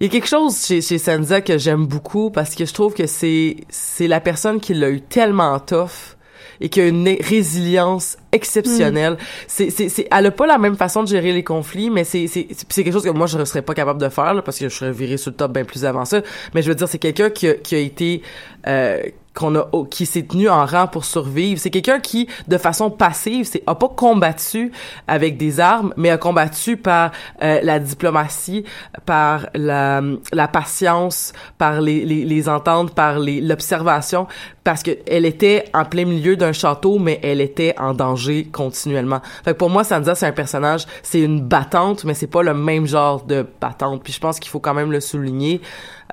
[0.00, 2.94] il y a quelque chose chez, chez Sansa que j'aime beaucoup parce que je trouve
[2.94, 6.16] que c'est c'est la personne qui l'a eu tellement tough
[6.60, 9.16] et qui a une résilience exceptionnelle.
[9.46, 12.26] C'est, c'est, c'est, elle a pas la même façon de gérer les conflits, mais c'est,
[12.26, 14.58] c'est, c'est quelque chose que moi je ne serais pas capable de faire là, parce
[14.58, 16.22] que je serais viré sur le top bien plus avant ça.
[16.54, 18.22] Mais je veux dire, c'est quelqu'un qui a, qui a été
[18.66, 19.02] euh,
[19.34, 21.60] qu'on a qui s'est tenu en rang pour survivre.
[21.60, 24.72] C'est quelqu'un qui, de façon passive, c'est a pas combattu
[25.08, 27.10] avec des armes, mais a combattu par
[27.42, 28.64] euh, la diplomatie,
[29.04, 30.00] par la,
[30.32, 34.26] la patience, par les, les, les ententes, par l'observation,
[34.62, 39.20] parce que elle était en plein milieu d'un château, mais elle était en danger continuellement.
[39.44, 42.54] Fait que pour moi, Sansa, c'est un personnage, c'est une battante, mais c'est pas le
[42.54, 44.02] même genre de battante.
[44.04, 45.60] Puis je pense qu'il faut quand même le souligner.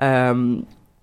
[0.02, 0.56] Euh,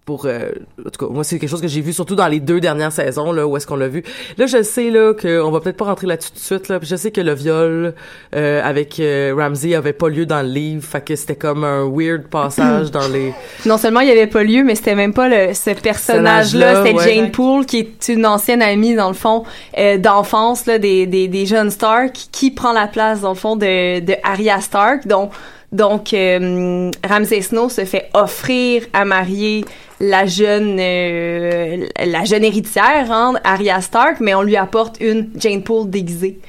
[0.10, 0.50] pour euh,
[0.84, 2.92] en tout cas moi c'est quelque chose que j'ai vu surtout dans les deux dernières
[2.92, 4.04] saisons là où est-ce qu'on l'a vu
[4.40, 6.80] là je sais là que on va peut-être pas rentrer là-dessus tout de suite là
[6.82, 7.94] je sais que le viol
[8.36, 11.88] euh, avec euh, Ramsey avait pas lieu dans le livre fait que c'était comme un
[11.88, 13.34] weird passage dans les
[13.66, 16.74] Non seulement il y avait pas lieu, mais c'était même pas le, ce personnage-là.
[16.74, 17.16] Personnage-là, C'était ouais.
[17.16, 19.44] Jane Poole, qui est une ancienne amie, dans le fond,
[19.78, 23.56] euh, d'enfance, là, des, des, des jeunes Stark, qui prend la place, dans le fond,
[23.56, 25.08] de, de Arya Stark.
[25.08, 25.32] Donc,
[25.72, 29.66] donc euh, Ramsay Snow se fait offrir à marier
[30.00, 35.62] la jeune euh, la jeune héritière, hein, Arya Stark, mais on lui apporte une Jane
[35.64, 36.40] Poole déguisée.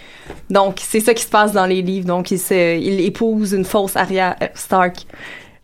[0.49, 2.07] Donc, c'est ça qui se passe dans les livres.
[2.07, 5.07] Donc, il, se, il épouse une fausse Arya euh, Stark.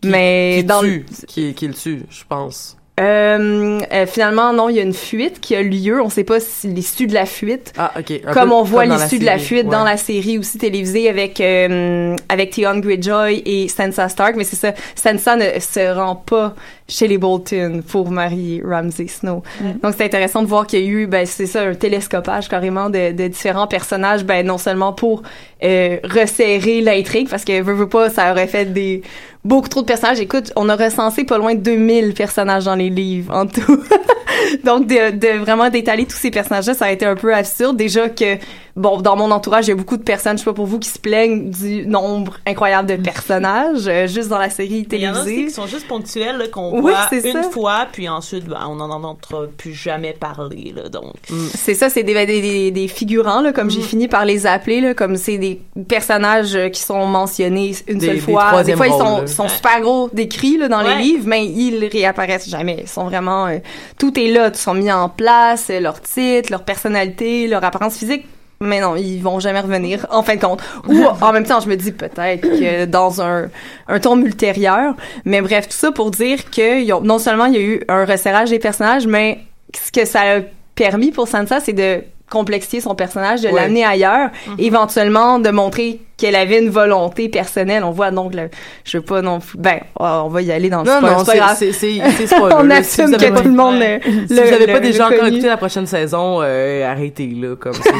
[0.05, 4.71] mais qui dans le- tue, qui, qui le tue je pense euh, euh, finalement, non,
[4.71, 6.01] il y a une fuite qui a lieu.
[6.01, 7.75] On sait pas si l'issue de la fuite.
[7.77, 10.57] ah ok Un Comme peu on voit l'issue de la fuite dans la série aussi
[10.57, 15.95] télévisée avec euh, avec Theon Greyjoy et Sansa Stark, mais c'est ça, Sansa ne se
[15.95, 16.55] rend pas
[16.89, 19.43] chez les Bolton pour marier Ramsay Snow.
[19.83, 22.89] Donc c'est intéressant de voir qu'il y a eu, ben c'est ça, un télescopage carrément
[22.89, 25.23] de, de différents personnages, ben non seulement pour
[25.65, 29.03] euh, resserrer l'intrigue, parce que veut, veut pas, ça aurait fait des
[29.47, 30.21] beaucoup trop de personnages.
[30.21, 33.81] Écoute, on a recensé pas loin de 2000 personnages dans les livres en tout.
[34.65, 37.77] Donc, de, de vraiment d'étaler tous ces personnages-là, ça a été un peu absurde.
[37.77, 38.37] Déjà que,
[38.77, 40.79] bon, dans mon entourage, il y a beaucoup de personnes, je sais pas pour vous,
[40.79, 45.09] qui se plaignent du nombre incroyable de personnages, euh, juste dans la série Il y
[45.09, 45.47] en a aussi télévisée.
[45.49, 47.51] qui sont juste ponctuels, là, qu'on Oui, voit c'est une ça.
[47.51, 50.73] fois, puis ensuite, ben, on n'en entendra plus jamais parler.
[50.77, 51.15] Là, donc,
[51.55, 54.81] C'est ça, c'est des, des, des, des figurants, là, comme j'ai fini par les appeler,
[54.81, 58.63] là, comme c'est des personnages euh, qui sont mentionnés une Des- seule fois.
[58.63, 60.97] Des fois, ils rôles, sont, sont super gros décrits là, dans Ouais.
[60.99, 62.81] les livres, mais ils réapparaissent jamais.
[62.83, 63.47] Ils sont vraiment...
[63.47, 63.59] euh,
[63.99, 67.97] tout est là, ils sont mis en place, euh, leur titre, leur personnalité, leur apparence
[67.97, 68.27] physique.
[68.61, 70.63] Mais non, ils vont jamais revenir, en fin de compte.
[70.89, 73.49] Ou, en même temps, je me dis peut-être que dans un,
[73.87, 74.95] un tombe ultérieur.
[75.25, 78.51] Mais bref, tout ça pour dire que non seulement il y a eu un resserrage
[78.51, 79.41] des personnages, mais
[79.75, 80.41] ce que ça a
[80.75, 83.55] permis pour Sansa, c'est de complexifier son personnage, de Ouais.
[83.63, 87.85] l'amener ailleurs, éventuellement de montrer qu'elle avait une volonté personnelle.
[87.85, 88.49] On voit donc, le,
[88.85, 91.19] je veux pas non plus, ben, on va y aller dans le non spoil, non
[91.25, 91.57] c'est c'est grave.
[91.59, 92.77] c'est c'est c'est spoiler, On là.
[92.77, 94.01] Assume vous avez que pas- tout le monde Ouais.
[94.05, 96.91] le, si le- vous avez le- pas déjà le encore écouté la prochaine saison, euh,
[96.91, 97.83] arrêtez là, comme ça.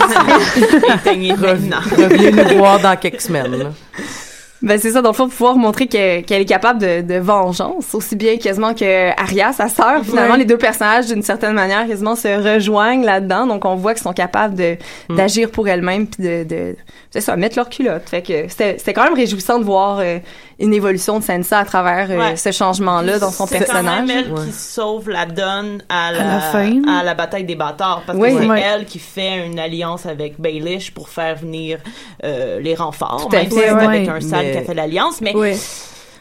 [1.05, 3.55] Revenez nous voir dans quelques semaines.
[3.57, 3.67] là.
[4.63, 7.95] Ben c'est ça, dans le fond, pouvoir montrer que- qu'elle est capable de, de vengeance,
[7.95, 10.03] aussi bien quasiment que Arya, sa sœur.
[10.03, 10.39] Finalement, Ouais.
[10.39, 13.47] les deux personnages, d'une certaine manière, quasiment se rejoignent là-dedans.
[13.47, 14.77] Donc, on voit qu'ils sont capables de
[15.15, 16.77] d'agir pour elles-mêmes puis de, de
[17.21, 18.09] c'est ça, mettre leur culotte.
[18.09, 20.19] Fait que c'était c'était quand même réjouissant de voir euh,
[20.59, 22.37] une évolution de Sansa à travers euh, Ouais.
[22.37, 23.85] ce changement-là dans son c'est personnage.
[24.01, 24.47] quand même elle Ouais.
[24.47, 26.83] qui sauve la donne à la, À la fin.
[26.89, 28.03] à la bataille des bâtards.
[28.07, 28.33] Parce Oui.
[28.35, 28.63] que c'est Ouais.
[28.63, 31.79] elle qui fait une alliance avec Baelish pour faire venir
[32.25, 33.29] euh, les renforts.
[33.29, 33.85] Tout à même fait, si c'est ouais.
[33.85, 35.21] avec un sale Mais- qui a fait l'alliance.
[35.21, 35.55] Mais Oui.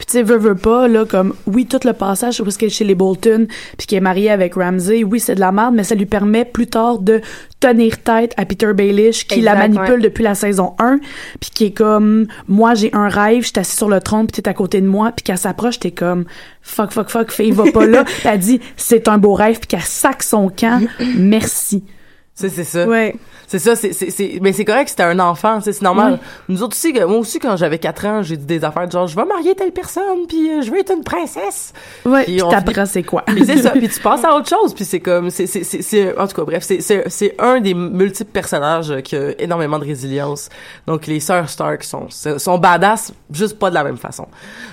[0.06, 2.72] Puis tu sais, veut pas, là, comme, oui, tout le passage où est-ce qu'elle est
[2.72, 5.82] chez les Bolton, puis qu'elle est mariée avec Ramsey, oui, c'est de la merde, mais
[5.82, 7.20] ça lui permet plus tard de
[7.58, 10.02] tenir tête à Peter Baelish, qui la manipule ouais.
[10.02, 10.98] depuis la saison 1,
[11.40, 14.40] puis qui est comme, moi, j'ai un rêve, je suis assis sur le trône, puis
[14.40, 16.24] t'es à côté de moi, puis qu'elle s'approche, t'es comme,
[16.62, 18.04] fuck, fuck, fuck, fille, va pas là.
[18.20, 20.82] Puis elle dit, c'est un beau rêve, puis qu'elle sac son camp,
[21.16, 21.82] merci.
[22.36, 22.86] C'est ça.
[22.86, 23.16] Ouais.
[23.46, 26.14] C'est ça, c'est, mais c'est correct, c'était un enfant, c'est normal.
[26.14, 26.18] Ouais.
[26.48, 29.06] Nous autres aussi, moi aussi, quand j'avais 4 ans, j'ai dit des affaires de genre,
[29.06, 31.72] je vais marier telle personne, puis euh, je veux être une princesse.
[32.04, 33.22] Ouais, Puis t'apprends c'est quoi.
[33.26, 36.18] Puis c'est ça, puis tu passes à autre chose, puis c'est comme, c'est, c'est, c'est,
[36.18, 39.84] en tout cas, bref, c'est, c'est, c'est un des multiples personnages qui a énormément de
[39.84, 40.48] résilience.
[40.86, 44.26] Donc, les sœurs Stark sont, sont badass, juste pas de la même façon.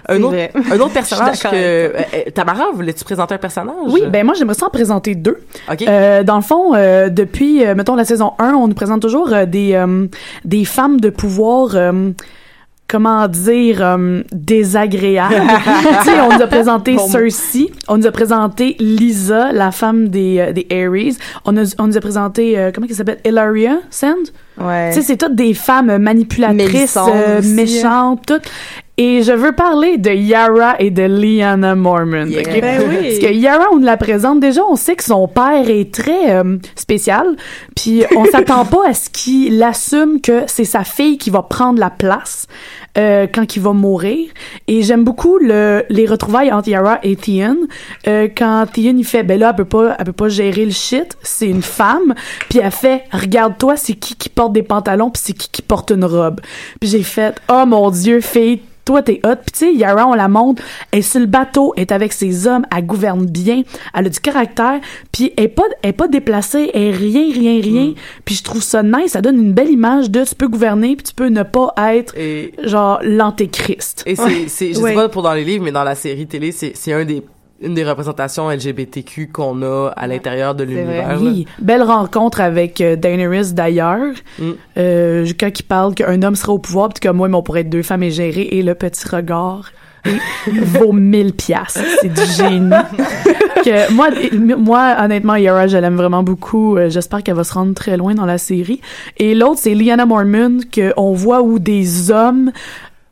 [0.10, 0.52] Un autre, vrai.
[0.72, 3.76] un autre personnage que, euh, euh, Tamara, voulais-tu présenter un personnage?
[3.88, 5.46] Oui, ben moi j'aimerais ça en présenter deux.
[5.72, 5.84] Ok.
[5.84, 7.10] Euh, dans le fond, euh,
[7.54, 10.08] depuis euh, mettons la saison 1, on nous présente toujours euh, des euh,
[10.46, 11.76] des femmes de pouvoir
[12.88, 15.34] comment dire, euh, désagréable.
[16.30, 17.08] on nous a présenté Bon.
[17.08, 21.88] Cersei, on nous a présenté Lisa, la femme des, euh, des Ares, on, a- on
[21.88, 24.18] nous a présenté, euh, comment elle s'appelle, Ilaria Sand?
[24.62, 24.90] Ouais.
[24.94, 27.40] Tu sais, c'est toutes des femmes manipulatrices, hein.
[27.56, 28.52] méchantes, toutes.
[28.98, 31.04] Et je veux parler de Yara et de.
[31.04, 31.56] Yeah.
[31.56, 32.62] ok?
[32.62, 32.96] Ben oui.
[33.02, 36.58] Parce que Yara, on la présente déjà, on sait que son père est très euh,
[36.76, 37.36] spécial,
[37.76, 41.80] puis on s'attend pas à ce qu'il assume que c'est sa fille qui va prendre
[41.80, 42.48] la place
[42.98, 44.30] euh, quand il va mourir.
[44.68, 47.58] Et j'aime beaucoup le, les retrouvailles entre Yara et Theon.
[48.08, 50.72] Euh, quand Theon il fait, ben là, elle peut pas, elle peut pas gérer le
[50.72, 52.14] shit, c'est une femme.
[52.50, 55.90] Puis elle fait, regarde-toi, c'est qui qui porte des pantalons, puis c'est qui qui porte
[55.90, 56.42] une robe.
[56.80, 59.36] Puis j'ai fait, oh mon dieu, fille, toi t'es hot.
[59.46, 62.14] Puis tu sais, Yara, on la montre, elle est sur le bateau, elle est avec
[62.14, 64.80] ses hommes, elle gouverne bien, elle a du caractère,
[65.12, 67.94] puis elle est pas, elle est pas déplacée, elle est rien, rien, rien.
[68.26, 71.04] Puis je trouve ça nice, ça donne une belle image de tu peux gouverner, puis
[71.04, 74.04] tu peux ne pas être Et, genre l'antéchrist.
[74.06, 74.90] et c'est, c'est, je Ouais.
[74.92, 77.24] sais pas pour dans les livres, mais dans la série télé, c'est, c'est un des,
[77.62, 81.18] une des représentations LGBTQ qu'on a à l'intérieur de l'univers.
[81.22, 84.52] Oui, belle rencontre avec euh, Daenerys d'ailleurs, Mm.
[84.78, 87.62] euh, quand il parle qu'un homme serait au pouvoir, puis que moi, mais on pourrait
[87.62, 89.72] être deux femmes et gérer, et le petit regard
[90.52, 91.80] vaut mille piastres.
[92.02, 92.70] C'est du génie.
[93.64, 94.10] que moi,
[94.58, 96.76] moi, honnêtement, Yara, je l'aime vraiment beaucoup.
[96.76, 98.82] Euh, J'espère qu'elle va se rendre très loin dans la série.
[99.18, 102.52] Et l'autre, c'est Lyanna Mormont, qu'on voit où des hommes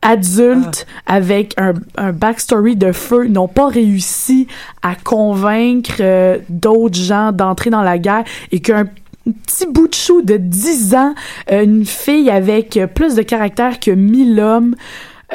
[0.02, 4.48] adultes avec un, un backstory de feu n'ont pas réussi
[4.82, 8.84] à convaincre euh, d'autres gens d'entrer dans la guerre et qu'un
[9.24, 11.14] petit bout de chou de 10 ans,
[11.50, 14.74] euh, une fille avec plus de caractère que mille hommes,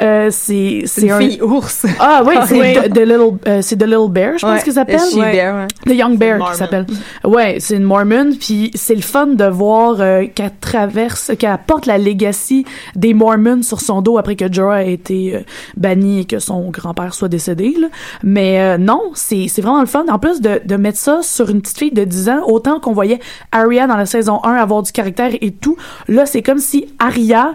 [0.00, 1.84] euh, c'est c'est une un fille ours.
[2.00, 2.74] ah oui c'est Oui.
[2.74, 5.32] The, The little euh, c'est The Little Bear je pense Ouais, que ça s'appelle Ouais.
[5.32, 5.66] Bear, ouais.
[5.86, 6.86] The Young Bear qui s'appelle.
[7.24, 11.86] Ouais, c'est une Mormon, puis c'est le fun de voir euh, qu'elle traverse, qu'elle porte
[11.86, 15.40] la legacy des Mormons sur son dos après que Jorah a été euh,
[15.76, 17.74] banni et que son grand-père soit décédé.
[17.78, 17.88] Là.
[18.22, 20.04] Mais euh, non, c'est c'est vraiment le fun.
[20.08, 22.92] En plus de, de mettre ça sur une petite fille de 10 ans, autant qu'on
[22.92, 23.18] voyait
[23.52, 25.76] Arya dans la saison 1 avoir du caractère et tout,
[26.08, 27.54] là c'est comme si Arya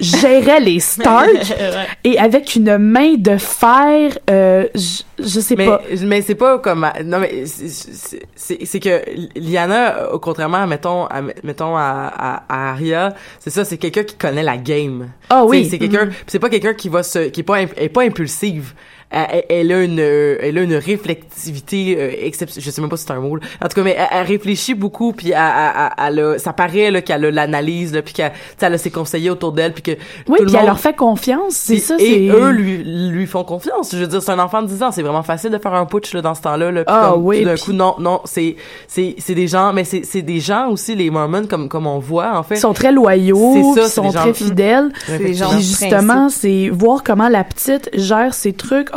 [0.00, 1.30] gérait les Stark
[2.04, 5.82] et avec une main de fer, euh, je je sais mais, pas.
[6.02, 9.02] mais c'est pas comme non mais c'est- c'est c'est- c'est que
[9.38, 14.04] Liana euh, contrairement à mettons à, mettons à, à, à Arya c'est ça c'est quelqu'un
[14.04, 15.10] qui connaît la game.
[15.28, 15.68] Ah sais, oui.
[15.70, 18.72] c'est quelqu'un puis c'est pas quelqu'un qui va se qui est pas est pas impulsive
[19.10, 22.90] elle, elle- elle a une euh, elle a une réflexivité euh, exceptionnelle je sais même
[22.90, 23.42] pas si c'est un mot là.
[23.62, 26.52] en tout cas mais elle, elle réfléchit beaucoup puis elle, elle, elle- elle a- ça
[26.52, 29.52] paraît là qu'elle a l'analyse là puis qu'elle tu sais, elle a ses conseillers autour
[29.52, 31.96] d'elle puis que Oui, tout le puis elle monde- leur fait confiance, c'est ça.
[31.98, 33.90] et eux lui lui font confiance.
[33.92, 35.86] Je veux dire, c'est un enfant de 10 ans, c'est vraiment facile de faire un
[35.86, 36.70] putsch là, dans ce temps-là.
[36.70, 38.56] Là, Ah comme, oui, d'un coup, non, non, c'est
[38.88, 41.98] c'est c'est des gens, mais c'est c'est des gens aussi les Mormons comme comme on
[41.98, 42.54] voit en fait.
[42.56, 44.90] Ils sont très loyaux, c'est sont des gens- très fidèles.
[45.06, 48.88] C'est justement, c'est voir comment la petite gère ses trucs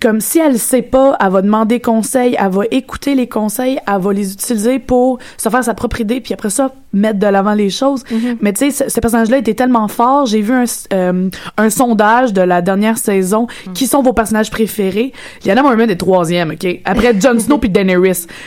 [0.00, 4.00] comme si elle sait pas, elle va demander conseil, elle va écouter les conseils, elle
[4.00, 7.54] va les utiliser pour se faire sa propre idée, puis après ça mettre de l'avant
[7.54, 8.04] les choses.
[8.04, 8.36] Mm-hmm.
[8.40, 10.26] Mais tu sais, ce, ce personnage-là était tellement fort.
[10.26, 13.46] J'ai vu un, euh, un sondage de la dernière saison.
[13.66, 13.72] Mm.
[13.72, 15.12] Qui sont vos personnages préférés
[15.44, 16.80] Lyanna Mormont est troisième, ok?
[16.84, 18.26] Après Jon Snow puis Daenerys.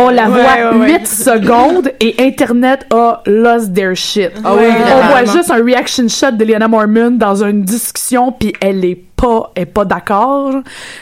[0.00, 0.98] On la voit, ouais, voit ouais, ouais.
[0.98, 4.30] 8 secondes et Internet a lost their shit.
[4.44, 8.52] Ah oui, on voit juste un reaction shot de Lyanna Mormont dans une discussion puis
[8.60, 10.52] elle est pas, est pas d'accord.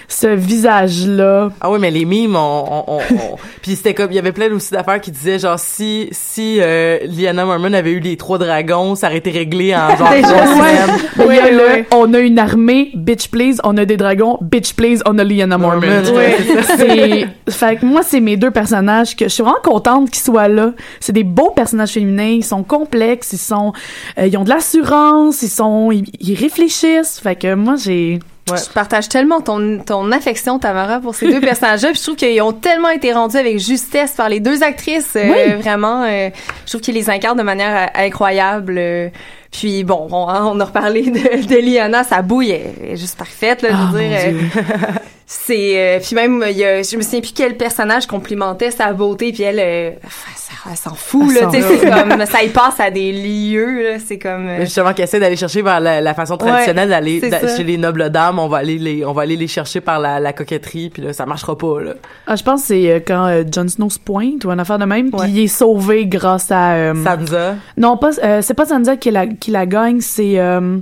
[0.08, 1.50] Ce visage-là.
[1.60, 4.32] Ah oui, mais les mimes, on, on, on, on- puis c'était comme, il y avait
[4.32, 8.38] plein aussi d'affaires qui disaient genre si si euh, Lyanna Mormon avait eu les trois
[8.38, 10.76] dragons, ça aurait été réglé en genre Déjà, trois ouais.
[11.30, 11.84] il y a le, oui.
[11.92, 15.22] on a une armée, bitch please, on a des dragons, bitch please, on a.
[15.22, 15.80] Mormont,
[16.14, 16.36] Ouais.
[16.76, 20.48] c'est, fait que moi, c'est mes deux personnages que je suis vraiment contente qu'ils soient
[20.48, 20.72] là.
[21.00, 23.72] C'est des beaux personnages féminins, ils sont complexes, ils sont,
[24.18, 27.18] euh, ils ont de l'assurance, ils sont, ils, ils réfléchissent.
[27.22, 28.11] Fait que moi, j'ai,
[28.56, 31.90] Je partage tellement ton, ton affection, Tamara, pour ces deux personnages-là.
[31.90, 35.16] Puis je trouve qu'ils ont tellement été rendus avec justesse par les deux actrices.
[35.16, 35.56] euh.
[35.58, 36.30] Vraiment, euh,
[36.64, 38.74] je trouve qu'ils les incarnent de manière euh, incroyable.
[38.78, 39.08] euh.
[39.50, 43.62] puis bon, on, on a reparlé de, de Liana, sa bouille est, est juste parfaite.
[43.62, 44.18] Là, je veux mon dire,
[44.56, 44.92] euh.
[45.34, 48.92] c'est euh, puis même il y a, je me souviens plus quel personnage complimentait sa
[48.92, 52.26] beauté puis elle euh, enfin, ça- elle s'en fout Elle là tu sais c'est comme
[52.26, 55.62] ça y passe à des lieux là c'est comme euh, Justement, qui essaie d'aller chercher
[55.62, 58.76] vers la, la façon traditionnelle Ouais, d'aller d'a- chez les nobles dames, on va aller
[58.78, 61.80] les on va aller les chercher par la, la coquetterie, puis là ça marchera pas
[61.80, 61.92] là.
[62.26, 64.78] ah, je pense que c'est euh, quand euh, Jon Snow se pointe ou une affaire
[64.78, 68.66] de même, puis il est sauvé grâce à, euh, Sansa, Non, pas, euh, c'est pas
[68.66, 70.78] Sansa qui la, qui la gagne, c'est euh,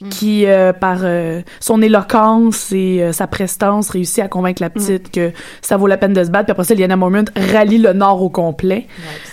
[0.00, 0.10] Davos.
[0.10, 5.10] qui, euh, par euh, son éloquence et euh, sa prestance, réussit à convaincre la petite
[5.10, 5.32] que
[5.62, 6.46] ça vaut la peine de se battre.
[6.46, 8.86] Puis après ça, Liana Mormont rallie le Nord au complet.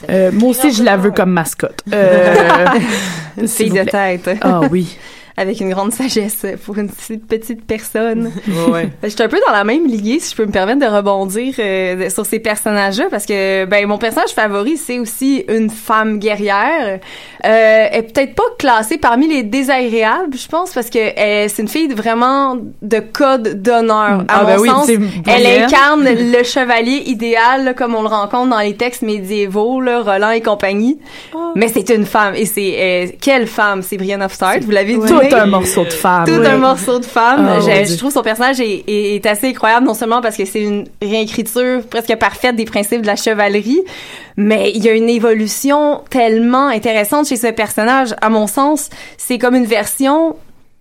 [0.10, 1.84] Euh, moi aussi, je la veux comme mascotte.
[1.94, 4.30] Euh, fille de tête.
[4.42, 4.98] Ah oui.
[5.40, 8.32] Avec une grande sagesse pour une petite, petite personne.
[8.72, 8.90] Ouais.
[9.04, 11.54] Je suis un peu dans la même lignée, si je peux me permettre de rebondir
[11.60, 17.00] euh, sur ces personnages-là, parce que ben mon personnage favori, c'est aussi une femme guerrière.
[17.46, 21.62] Euh, elle est peut-être pas classée parmi les désagréables, je pense, parce que elle- c'est
[21.62, 24.22] une fille vraiment de code d'honneur.
[24.22, 28.08] À Ah, mon ben oui, sens, elle incarne le chevalier idéal, là, comme on le
[28.10, 31.00] rencontre dans les textes médiévaux, là, Roland et compagnie.
[31.56, 34.96] Mais c'est une femme, et c'est euh, quelle femme, c'est Brienne of Tarth, vous l'avez.
[34.96, 36.26] Tout un morceau de femme.
[36.26, 37.48] Tout un morceau de femme.
[37.50, 40.62] Ah, je, trouve son personnage est, est- est assez incroyable, non seulement parce que c'est
[40.62, 43.82] une réécriture presque parfaite des principes de la chevalerie,
[44.38, 48.16] mais il y a une évolution tellement intéressante chez ce personnage.
[48.22, 50.36] À mon sens, c'est comme une version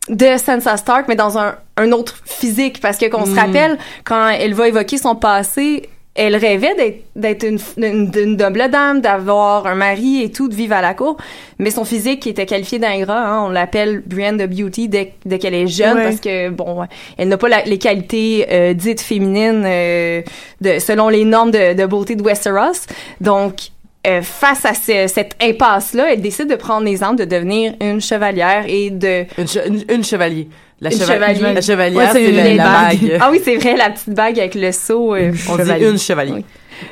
[0.09, 3.39] de Sansa Stark, mais dans un, un autre physique, parce que qu'on se Mm.
[3.39, 8.69] rappelle, quand elle va évoquer son passé, elle rêvait d'être- d'être une, une, une noble
[8.71, 11.17] dame, d'avoir un mari et tout, de vivre à la cour,
[11.59, 15.55] mais son physique était qualifié d'ingrat, hein, on l'appelle Brienne de Beauty dès, dès qu'elle
[15.55, 16.05] est jeune, Ouais.
[16.05, 16.85] parce que, bon,
[17.19, 20.23] elle n'a pas la- les qualités euh, dites féminines euh,
[20.61, 22.87] de, selon les normes de, de beauté de Westeros.
[23.21, 23.55] Donc,
[24.07, 28.01] euh, face à ce- cette impasse-là, elle décide de prendre les armes, de devenir une
[28.01, 29.25] chevalière et de...
[29.39, 30.49] Une, che- une, une chevalier.
[30.81, 31.41] La, Une chevalier.
[31.55, 33.19] la chevalière, Ouais, c'est la, bague.
[33.21, 35.15] Ah oui, c'est vrai, la petite bague avec le seau.
[35.15, 36.33] euh, On dit une chevalier.
[36.33, 36.45] Oui.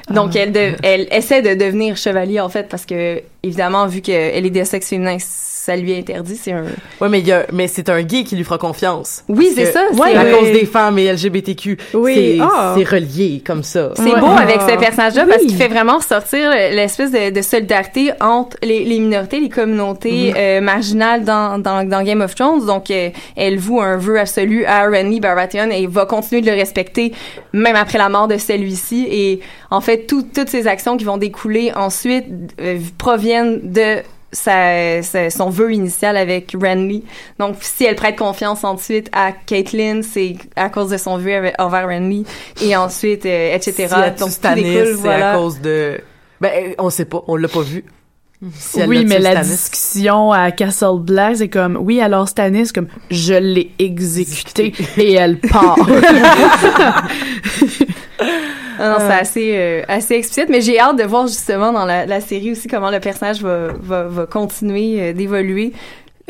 [0.08, 4.46] Donc, elle, de- elle essaie de devenir chevalier, en fait, parce que, évidemment, vu qu'elle
[4.46, 5.18] est de sexe féminin,
[5.64, 6.36] ça lui est interdit.
[6.36, 6.64] C'est un...
[7.00, 9.24] Ouais, mais il y a, mais c'est un gay qui lui fera confiance.
[9.28, 10.30] Oui, c'est ça, c'est- À Ouais.
[10.32, 11.78] cause des femmes et LGBTQ.
[11.94, 12.14] Oui.
[12.14, 12.74] C'est, Ah.
[12.76, 13.90] c'est relié comme ça.
[13.96, 18.56] C'est beau avec ce personnage-là parce qu'il fait vraiment ressortir l'espèce de, de solidarité entre
[18.62, 20.34] les, les minorités, les communautés Mhm.
[20.36, 22.64] euh, marginales dans, dans, dans Game of Thrones.
[22.66, 26.56] Donc, euh, elle voue un vœu absolu à Renly Baratheon et va continuer de le
[26.56, 27.12] respecter
[27.52, 29.06] même après la mort de celui-ci.
[29.10, 29.40] Et
[29.70, 32.24] en fait, tout- toutes ces actions qui vont découler ensuite
[32.60, 34.02] euh, proviennent de
[34.34, 37.02] sa, sa- son vœu initial avec Renly.
[37.38, 41.54] Donc, si elle prête confiance ensuite à Caitlyn, c'est à cause de son vœu avec-
[41.58, 42.26] envers Renly.
[42.60, 43.86] Et ensuite, euh, etc.
[43.88, 45.32] Si Donc, tout découle, c'est voilà.
[45.32, 45.98] à cause de...
[46.40, 47.84] Ben, on sait pas, on l'a pas vu.
[48.58, 49.48] Si oui, mais la Stannis.
[49.52, 55.38] discussion à Castle Black, c'est comme, oui, alors Stannis, comme, je l'ai exécuté et elle
[55.38, 55.78] part.
[58.78, 62.06] Ah non, c'est assez, euh, assez explicite, mais j'ai hâte de voir justement dans la,
[62.06, 65.72] la série aussi comment le personnage va, va, va continuer euh, d'évoluer.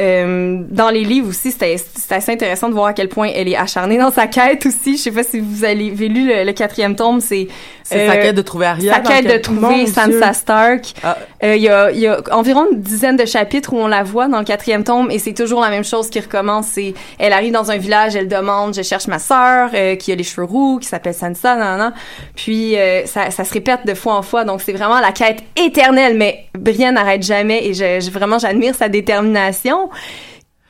[0.01, 1.77] Euh, dans les livres aussi, c'était
[2.11, 4.97] assez intéressant de voir à quel point elle est acharnée dans sa quête aussi.
[4.97, 7.47] Je sais pas si vous avez vu le, le quatrième tome, c'est
[7.85, 9.87] C'est sa quête de trouver Arya, Sa quête de trouver.
[9.87, 10.95] Sansa Stark.
[11.05, 11.17] Ah.
[11.45, 14.27] Euh, Il y, a, y a environ une dizaine de chapitres où on la voit
[14.27, 16.67] dans le quatrième tome et c'est toujours la même chose qui recommence.
[16.73, 20.17] C'est elle arrive dans un village, elle demande je cherche ma sœur euh, qui a
[20.17, 21.93] les cheveux roux, qui s'appelle Sansa, nan, nan, nan.
[22.35, 24.43] Puis euh, ça, ça se répète de fois en fois.
[24.45, 26.17] Donc c'est vraiment la quête éternelle.
[26.17, 29.84] Mais Brienne n'arrête jamais et je, je- vraiment j'admire sa détermination.
[29.87, 29.91] の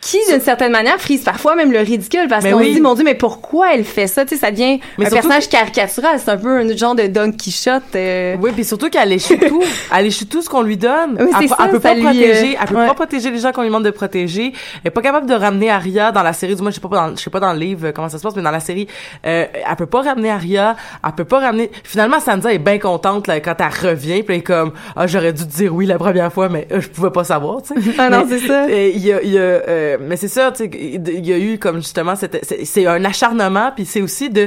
[0.04, 2.68] Qui, d'une certaine manière, frise parfois même le ridicule parce qu'on oui.
[2.68, 4.26] se dit, mon Dieu, mais pourquoi elle fait ça?
[4.26, 6.18] Tu sais, ça devient Mais un personnage caricatural.
[6.22, 7.82] C'est un peu un genre de Don Quichotte.
[7.96, 9.62] euh, Oui, puis surtout qu'elle échoue tout.
[9.96, 11.16] Elle échoue tout ce qu'on lui donne.
[11.18, 12.86] Oui, c'est elle, ça, elle peut ça pas lui, protéger, euh, elle peut ouais.
[12.86, 14.52] pas protéger les gens qu'on lui demande de protéger.
[14.82, 16.54] Elle est pas capable de ramener Arya dans la série.
[16.54, 18.18] Du moins, je sais pas dans, je sais pas dans le livre euh, comment ça
[18.18, 18.86] se passe, mais dans la série,
[19.26, 20.76] euh, elle peut pas ramener Arya.
[21.02, 21.70] Elle peut pas ramener.
[21.82, 24.22] Finalement, Sansa est bien contente là, quand elle revient.
[24.22, 26.80] Puis elle est comme, ah, j'aurais dû te dire oui la première fois, mais euh,
[26.82, 27.62] je pouvais pas savoir.
[27.62, 27.90] Tu sais.
[27.98, 28.64] Ah non, c'est ça.
[28.64, 30.52] euh, Il y a, y a, euh, mais c'est ça.
[30.52, 33.72] Tu il y a eu comme justement, c'est un acharnement.
[33.74, 34.46] Puis c'est aussi de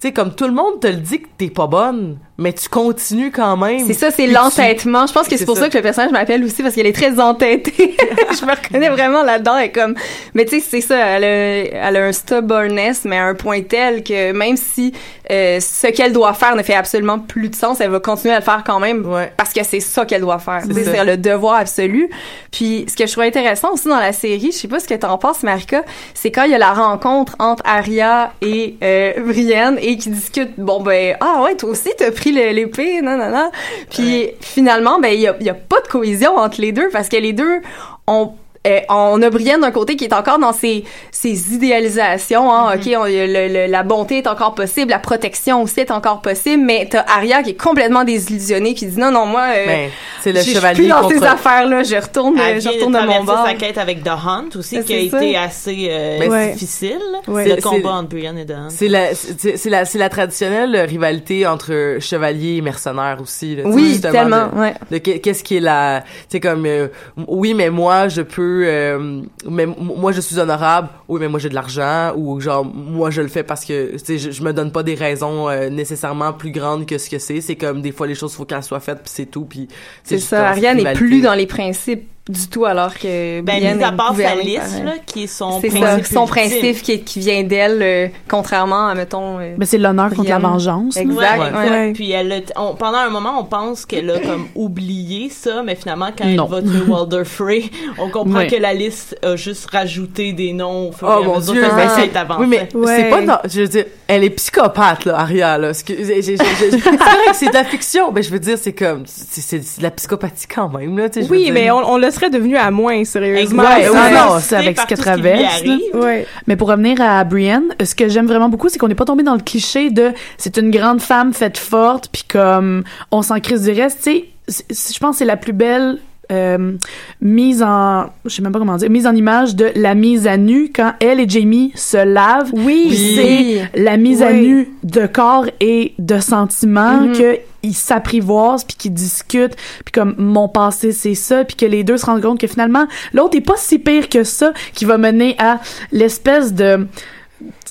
[0.00, 2.70] tu sais, comme tout le monde te le dit que t'es pas bonne, mais tu
[2.70, 3.86] continues quand même.
[3.86, 5.06] C'est ça, c'est l'entêtement.
[5.06, 5.68] Je pense que c'est pour ça.
[5.68, 7.96] que le personnage m'appelle aussi parce qu'elle est très entêtée.
[8.40, 9.58] je me reconnais vraiment là-dedans.
[9.58, 9.94] Elle est comme,
[10.32, 10.96] mais tu sais, c'est ça.
[10.96, 14.94] Elle a, elle a un stubbornness, mais à un point tel que même si
[15.30, 18.38] euh, ce qu'elle doit faire ne fait absolument plus de sens, elle va continuer à
[18.38, 20.62] le faire quand même parce que c'est ça qu'elle doit faire.
[20.64, 22.08] C'est le devoir absolu.
[22.50, 24.94] Puis ce que je trouve intéressant aussi dans la série, je sais pas ce que
[24.94, 25.84] t'en penses, Marika,
[26.14, 30.58] c'est quand il y a la rencontre entre Arya et euh, Brienne et qui discutent.
[30.58, 33.50] Bon ben, ah ouais, toi aussi t'as pris l'épée, non non non.
[33.90, 36.88] Puis finalement, ben il y a, il y a pas de cohésion entre les deux
[36.90, 37.60] parce que les deux
[38.06, 38.32] ont
[38.66, 42.90] euh, on a Brienne d'un côté qui est encore dans ses, ses idéalisations, hein, ok,
[42.98, 46.86] on- le- le- la bonté est encore possible, la protection aussi est encore possible, mais
[46.90, 49.90] t'as Arya qui est complètement désillusionnée, qui dit non non moi, euh, Ben,
[50.20, 52.60] c'est le je- je suis chevalier plus dans contre- ces affaires là, je retourne, Elle
[52.60, 53.46] je retourne de mon bord.
[53.46, 55.42] sa quête avec The Hunt aussi, C'est qui a été ça.
[55.42, 56.98] assez euh, Ben, c'est- difficile.
[57.28, 57.44] Ouais.
[57.48, 58.68] Le C'est- combat c'est- entre Brienne et The Hunt.
[58.70, 63.56] C'est la, c'est c'est la, c'est la traditionnelle rivalité entre chevaliers et mercenaires aussi.
[63.56, 64.74] là, Oui, tellement, de- ouais.
[64.90, 66.88] de qu'est-ce qui est la, tu sais comme, euh,
[67.26, 70.88] oui, mais moi, je peux peu euh, mais moi je suis honorable.
[71.08, 72.12] Oui mais moi j'ai de l'argent.
[72.16, 74.82] Ou genre moi je le fais parce que tu sais je, je me donne pas
[74.82, 77.40] des raisons euh, nécessairement plus grandes que ce que c'est.
[77.40, 79.68] C'est comme des fois les choses faut qu'elles soient faites puis c'est tout puis
[80.04, 80.54] C'est ça.
[80.56, 84.14] une n'est plus dans les principes du tout, alors que Ben, Brienne mis à part
[84.16, 87.42] sa liste, par- là, qui est son C'est principe ça, son principe qui, qui vient
[87.42, 89.38] d'elle, euh, contrairement à, mettons...
[89.40, 90.96] euh, Ben, c'est l'honneur contre la vengeance.
[90.96, 91.16] Exact.
[91.38, 91.64] Ouais, ouais.
[91.64, 91.94] exact.
[91.94, 95.74] Puis elle, a- on- pendant un moment, on pense qu'elle a comme oublié ça, mais
[95.74, 96.48] finalement, quand Non.
[96.50, 97.62] elle va tuer Walder Frey,
[97.98, 98.46] on comprend Ouais.
[98.46, 101.64] que la liste a juste rajouté des noms au fur Oh mon mesure dieu,
[101.96, 102.40] c'est avancé.
[102.40, 102.96] oui mais Ouais.
[102.96, 107.34] c'est pas dans- je veux dire elle est psychopathe là Aria là c'est vrai que
[107.34, 110.68] c'est de la fiction mais je veux dire c'est comme c'est de la psychopathie quand
[110.68, 111.52] même là Oui, dire.
[111.52, 113.62] mais on, on le serait devenu à moins, sérieusement.
[113.62, 115.62] Ouais, non, c'est avec ce qu'elle qui traverse.
[115.94, 116.26] Ouais.
[116.46, 119.22] Mais pour revenir à Brienne, ce que j'aime vraiment beaucoup, c'est qu'on n'est pas tombé
[119.22, 123.62] dans le cliché de c'est une grande femme faite forte, puis comme on s'en crise
[123.62, 124.02] du reste.
[124.04, 125.98] Tu sais, je pense que c'est la plus belle
[126.30, 126.72] euh,
[127.20, 130.36] mise en, je sais même pas comment dire, mise en image de la mise à
[130.36, 132.50] nu quand elle et Jamie se lavent.
[132.54, 132.96] Oui.
[133.16, 137.12] C'est la mise à nu de corps et de sentiments Mhm.
[137.16, 139.54] que ils s'apprivoisent puis qu'ils discutent
[139.84, 142.86] puis comme mon passé c'est ça puis que les deux se rendent compte que finalement
[143.12, 145.60] l'autre est pas si pire que ça qui va mener à
[145.92, 146.86] l'espèce de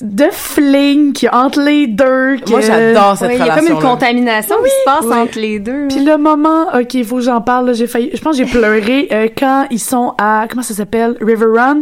[0.00, 3.74] de fling qui entre les deux que- moi j'adore cette Ouais, il y a relation
[3.74, 5.88] comme une contamination qui se passe entre les deux.
[5.88, 7.74] puis le moment, ok, il faut que j'en parle.
[7.74, 11.16] J'ai failli, je pense que j'ai pleuré euh, quand ils sont à comment ça s'appelle,
[11.20, 11.80] River Run,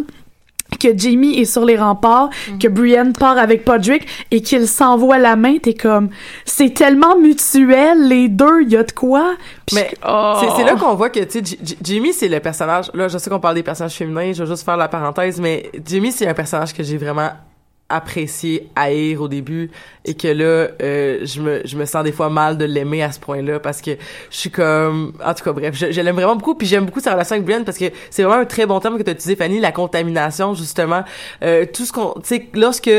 [0.78, 2.58] que Jamie est sur les remparts, Mhm.
[2.58, 5.56] que Brienne part avec Podrick et qu'il s'envoie la main.
[5.56, 6.10] T'es comme,
[6.44, 9.34] c'est tellement mutuel les deux, il y a de quoi?
[9.66, 10.34] Puis Mais je- oh.
[10.58, 12.90] c'est là qu'on voit que, tu sais, J- J- Jimmy, c'est le personnage.
[12.92, 15.70] Là, je sais qu'on parle des personnages féminins, je vais juste faire la parenthèse, mais
[15.86, 17.30] Jimmy, c'est un personnage que j'ai vraiment
[17.88, 19.70] apprécié, haïr au début,
[20.04, 23.12] et que là, euh, je me je me sens des fois mal de l'aimer à
[23.12, 23.92] ce point-là, parce que
[24.30, 25.12] je suis comme...
[25.24, 27.46] En tout cas, bref, je, je l'aime vraiment beaucoup, puis j'aime beaucoup sa relation avec
[27.46, 29.72] Brienne, parce que c'est vraiment un très bon terme que tu as utilisé, Fanny, la
[29.72, 31.02] contamination, justement.
[31.42, 32.12] Euh, tout ce qu'on...
[32.20, 32.90] Tu sais, lorsque...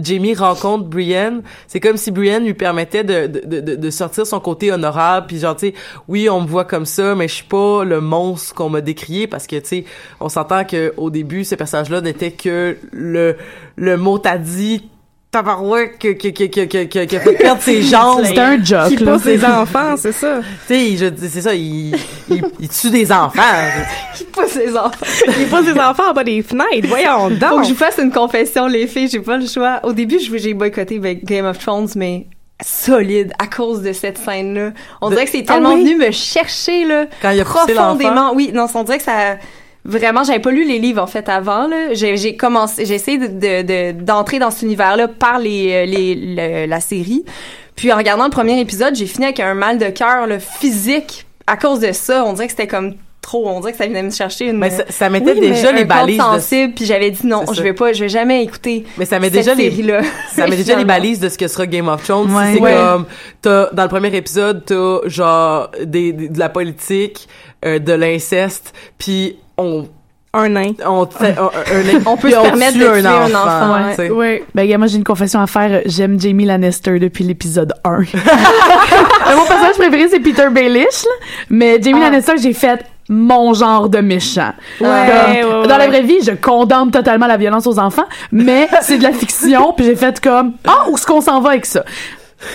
[0.00, 4.70] Jamie rencontre Brienne, c'est comme si Brienne lui permettait de, de, de, sortir son côté
[4.70, 5.74] honorable, puis genre, tu sais,
[6.06, 9.26] oui, on me voit comme ça, mais je suis pas le monstre qu'on m'a décrié,
[9.26, 9.84] parce que, tu sais,
[10.20, 13.36] on s'entend que au début, ce personnage-là n'était que le,
[13.76, 14.88] le mot dit
[15.32, 18.22] tabarouette que, que, que, que, que, que, que fait perdre ses jambes.
[18.24, 20.40] C'est un joke, Qui pousse les enfants, c'est ça.
[20.68, 21.96] Tu sais, c'est ça, il,
[22.28, 23.40] il, il tue des enfants.
[24.14, 24.90] Qui pousse les enfants.
[25.40, 26.86] Il pousse les enfants en bas des fenêtres.
[26.86, 27.64] Voyons Faut que donc.
[27.64, 29.80] je vous fasse une confession, les filles, j'ai pas le choix.
[29.84, 32.26] Au début, je- j'ai boycotté Game of Thrones, mais
[32.62, 34.72] solide à cause de cette scène-là.
[35.00, 35.82] On De- dirait que c'est Ah tellement oui?
[35.82, 38.32] venu me chercher, là, Quand il a profondément.
[38.34, 39.36] Oui, non, on dirait que ça...
[39.84, 41.92] Vraiment, j'avais pas lu les livres en fait avant là.
[41.94, 46.14] J'ai commencé, j'ai essayé de de- de- d'entrer dans cet univers-là par les, euh, les
[46.14, 47.24] le- la série.
[47.74, 51.56] Puis en regardant le premier épisode, j'ai fini avec un mal de cœur physique à
[51.56, 52.24] cause de ça.
[52.24, 53.48] On dirait que c'était comme trop.
[53.48, 54.58] On dirait que ça venait me chercher une.
[54.58, 57.44] Mais ça, ça mettait Oui, déjà mais les balises de, sensible, puis j'avais dit non,
[57.52, 58.84] je vais pas, je vais jamais écouter.
[58.98, 60.00] mais ça met cette déjà les, série-là.
[60.34, 62.30] ça met déjà les balises de ce que sera Game of Thrones.
[62.34, 62.48] Ouais.
[62.48, 62.74] Si c'est Ouais.
[62.74, 63.06] comme,
[63.40, 67.28] t'as, dans le premier épisode, t'as, genre, des, des- de la politique,
[67.64, 69.86] euh, de l'inceste, puis on,
[70.34, 70.72] Un nain.
[70.86, 74.10] on, fait un, un- On peut se permettre tue de tuer un enfant, tu sais.
[74.10, 74.42] Ouais.
[74.54, 75.82] Ben, gars, moi, j'ai une confession à faire.
[75.86, 78.00] J'aime Jamie Lannister depuis l'épisode 1.
[79.24, 81.26] Euh, Mon personnage préféré, c'est Peter Baelish, là.
[81.48, 82.10] Mais Jamie Ah.
[82.10, 84.52] Lannister, j'ai fait mon genre de méchant.
[84.80, 85.66] Ouais, Comme, ouais, ouais.
[85.68, 89.12] Dans la vraie vie, je condamne totalement la violence aux enfants, mais c'est de la
[89.12, 91.84] fiction, puis j'ai fait comme, ah, où est-ce qu'on s'en va avec ça?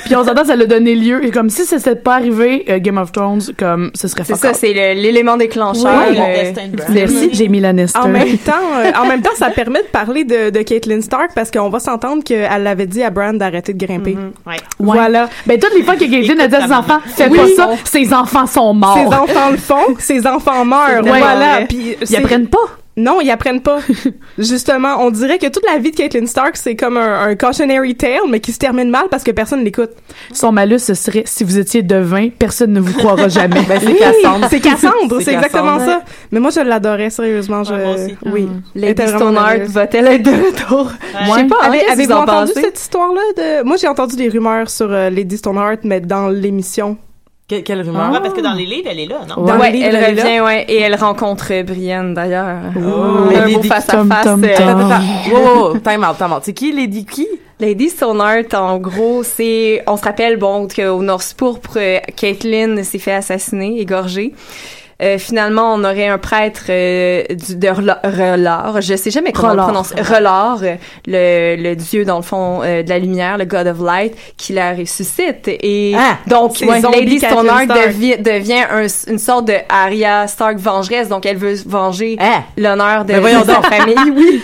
[0.06, 2.80] Puis on s'entend, ça l'a donné lieu, et comme si ça s'était pas arrivé, euh,
[2.80, 5.86] Game of Thrones, comme, ce serait C'est ça, c'est l'élément déclencheur.
[5.86, 6.86] Ouais, euh, le Bran.
[6.90, 8.00] Merci, Jamie Lannister.
[8.00, 11.32] En même temps, euh, en même temps, ça permet de parler de, de Caitlyn Stark
[11.36, 14.16] parce qu'on va s'entendre qu'elle l'avait dit à Bran d'arrêter de grimper.
[14.46, 14.54] Ouais.
[14.56, 14.58] Ouais.
[14.80, 15.30] Voilà.
[15.46, 17.38] Ben, toutes les fois que Caitlyn a dit à ses enfants, fais Oui.
[17.38, 18.98] pas ça, ses enfants sont morts.
[18.98, 21.04] Ses enfants le font, ses enfants meurent.
[21.04, 21.66] Voilà.
[21.68, 22.58] Puis Ils apprennent pas.
[22.98, 23.78] Non, ils apprennent pas.
[24.40, 27.96] Justement, on dirait que toute la vie de Caitlyn Stark, c'est comme un, un cautionary
[27.96, 29.92] tale, mais qui se termine mal parce que personne l'écoute.
[30.34, 33.62] Son malus, ce serait si vous étiez devin, personne ne vous croira jamais.
[33.68, 34.48] Ben, c'est Oui, Cassandre.
[34.50, 36.02] C'est Cassandre, C'est exactement ça.
[36.32, 37.64] Mais moi, je l'adorais, sérieusement.
[37.64, 37.74] Je...
[37.74, 38.18] Ouais, moi aussi.
[38.26, 38.48] Oui.
[38.74, 40.92] Lady vraiment Stoneheart va-t-elle être de retour?
[41.22, 42.62] Je sais pas, hein, Avez-vous vous en entendu pensez?
[42.62, 43.64] cette histoire-là de...
[43.64, 46.98] Moi, j'ai entendu des rumeurs sur euh, Lady Stoneheart, mais dans l'émission.
[47.50, 48.12] Que- quelle rumeur?
[48.12, 49.42] Ouais, parce que dans les livres, elle est là, non?
[49.46, 52.58] Dans ouais, les livres, elle elle revient, ouais, et elle rencontre Brienne d'ailleurs.
[52.76, 52.82] Mais
[53.38, 54.24] Un beau Lady face à Tom face.
[54.26, 54.50] Tom Tom.
[54.52, 55.62] Attends, attends, attends.
[55.72, 56.42] Wow, time out, time out.
[56.44, 57.26] C'est qui, Lady qui?
[57.60, 63.00] Lady Stoneheart, en gros, c'est, on se rappelle, bon, qu'au North Pourpre, euh, Caitlyn s'est
[63.00, 64.34] fait assassiner, égorger.
[65.02, 68.82] Euh, finalement, on aurait un prêtre euh, du, de Relard.
[68.82, 69.94] Je sais jamais comment on prononce.
[69.94, 70.76] Relard, euh,
[71.06, 74.54] le, le dieu dans le fond euh, de la lumière, le God of Light, qui
[74.54, 75.48] la ressuscite.
[75.48, 81.10] Et Ah, donc, ouais, Lady Stoneheart devient, devient un- une sorte de Arya Stark vengeresse.
[81.10, 82.44] Donc, elle veut venger Hein?
[82.58, 83.96] l'honneur de, de sa famille.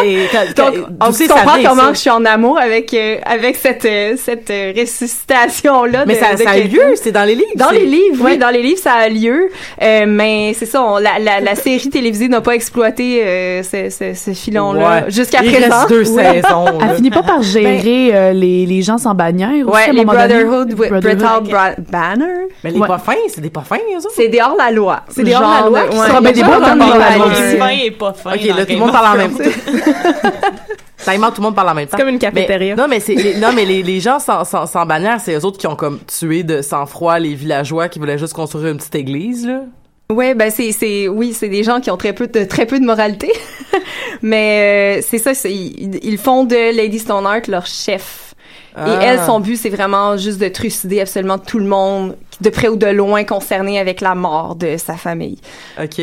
[0.00, 0.18] Oui.
[0.56, 4.72] Donc, on comprend comment je suis en amour avec euh, avec cette euh, cette euh,
[4.76, 6.04] ressuscitation là.
[6.06, 7.50] Mais ça, ça a lieu, c'est dans les livres.
[7.56, 9.50] Dans les livres, oui, dans les livres, ça a lieu.
[9.82, 13.90] Euh, mais c'est ça, on- la, la, la série télévisée n'a pas exploité euh, ce,
[13.90, 15.10] ce, ce filon-là Ouais.
[15.10, 15.76] jusqu'à Il présent.
[15.78, 16.66] reste deux saisons.
[16.82, 20.04] Elle finit pas par gérer euh, les, les gens sans bannière aussi, Ouais, à les?
[20.04, 21.02] Brotherhood with Brotherhood.
[21.02, 22.46] Brittle Bra- Banner?
[22.62, 22.86] Mais les Ouais.
[22.88, 24.10] pas fins, c'est des pas fins, eux autres.
[24.14, 25.00] C'est des hors-la-loi.
[25.08, 26.06] C'est des hors-la-loi qui ouais.
[26.08, 27.26] sont- mais des Genre bons comme hors-la-loi.
[27.28, 27.56] les- Qui Ouais.
[27.58, 28.34] fin et pas fin.
[28.34, 29.44] Ok, là, tout le monde parle en même temps.
[31.04, 31.96] Taïman, tout le monde parle en même temps.
[31.98, 32.74] C'est comme une cafétéria.
[32.76, 35.34] Mais- non, mais c'est, les, non, mais les, les gens sans, sans, sans bannière, c'est
[35.34, 38.78] eux autres qui ont comme tué de sang-froid les villageois qui voulaient juste construire une
[38.78, 39.60] petite église, là.
[40.10, 42.78] Ouais, ben c'est c'est oui, c'est des gens qui ont très peu de très peu
[42.78, 43.32] de moralité.
[44.22, 48.34] Mais euh, c'est ça, c'est ils, ils font de Lady Stoneheart leur chef.
[48.76, 48.86] Ah.
[48.88, 52.68] Et elle, son but, c'est vraiment juste de trucider absolument tout le monde, de près
[52.68, 55.38] ou de loin concerné avec la mort de sa famille.
[55.82, 56.00] OK.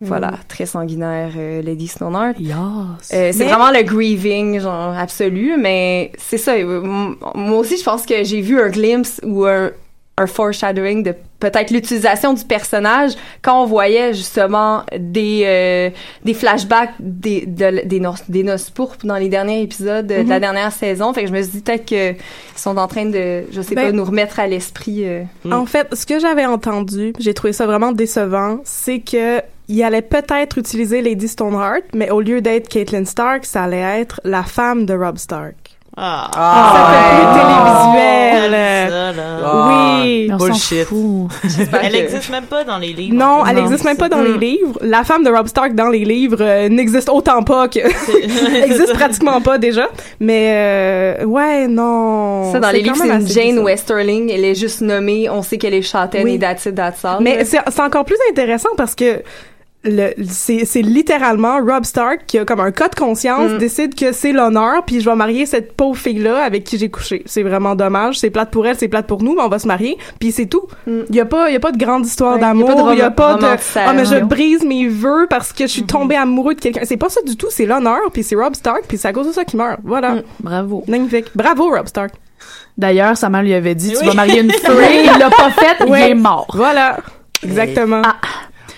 [0.00, 2.36] Voilà, très sanguinaire, euh, Lady Stoneheart.
[2.38, 2.52] Yes.
[2.54, 6.52] Euh, c'est Mais- vraiment le grieving, genre, absolu, mais c'est ça.
[6.54, 9.70] euh, m- Moi aussi, je pense que j'ai vu un glimpse ou un,
[10.16, 13.12] un foreshadowing de peut-être l'utilisation du personnage
[13.42, 15.90] quand on voyait justement des euh,
[16.24, 20.28] des flashbacks des de- des noces des noces pourpres dans les derniers épisodes de, de
[20.28, 21.12] la dernière saison.
[21.12, 22.18] Fait que je me suis dit peut-être que ils
[22.58, 25.04] sont en train de, je sais Ben- pas, nous remettre à l'esprit.
[25.04, 29.82] euh, En fait, ce que j'avais entendu, j'ai trouvé ça vraiment décevant, c'est que il
[29.82, 34.42] allait peut-être utiliser Lady Stoneheart, mais au lieu d'être Caitlyn Stark, ça allait être la
[34.44, 35.54] femme de Rob Stark.
[35.96, 36.30] Ah.
[36.74, 38.90] ça fait plus télévisuel.
[38.90, 39.22] Ça, là.
[39.44, 40.26] Ah, oui.
[40.28, 40.88] Mais on s'en bullshit.
[41.82, 43.14] Elle que- existe même pas dans les livres.
[43.16, 44.40] Non, elle n'existe même pas dans les Mm.
[44.40, 44.78] livres.
[44.82, 47.78] La femme de Rob Stark dans les livres euh, n'existe autant pas que
[48.64, 49.88] existe pratiquement pas déjà.
[50.20, 50.52] Mais
[51.20, 52.52] euh, ouais, non.
[52.52, 53.64] Ça, dans les livres, c'est Jane bizarre.
[53.64, 54.30] Westerling.
[54.30, 55.28] Elle est juste nommée.
[55.30, 56.34] On sait qu'elle est châtaine Oui.
[56.34, 57.18] et that's it, that's all.
[57.20, 59.22] Mais c'est encore plus intéressant parce que
[60.28, 63.58] c'est c'est littéralement Rob Stark qui a comme un cas de conscience Mm.
[63.58, 66.90] décide que c'est l'honneur puis je vais marier cette pauvre fille là avec qui j'ai
[66.90, 67.22] couché.
[67.26, 69.66] C'est vraiment dommage, c'est plate pour elle, c'est plate pour nous, mais on va se
[69.68, 70.62] marier puis c'est tout.
[70.86, 71.00] Mm.
[71.10, 73.02] Il y a pas il y a pas de grande histoire Ouais, d'amour, il y
[73.02, 73.44] a pas de
[73.76, 75.86] ah mais je brise mes vœux parce que je suis Mm-hmm.
[75.86, 76.80] tombée amoureux de quelqu'un.
[76.84, 79.26] C'est pas ça du tout, c'est l'honneur puis c'est Rob Stark puis c'est à cause
[79.26, 79.80] de ça qu'il meurt.
[79.84, 80.14] Voilà.
[80.16, 80.22] Mm.
[80.40, 80.84] Bravo.
[80.88, 81.26] Magnifique.
[81.34, 82.12] Bravo Rob Stark.
[82.78, 84.06] D'ailleurs, sa mère lui avait dit, tu Oui.
[84.08, 84.64] vas marier une fille.
[85.14, 86.06] Il l'a pas fait, Ouais.
[86.06, 86.46] il est mort.
[86.54, 86.96] Voilà.
[87.42, 88.02] Exactement.
[88.04, 88.16] Ah.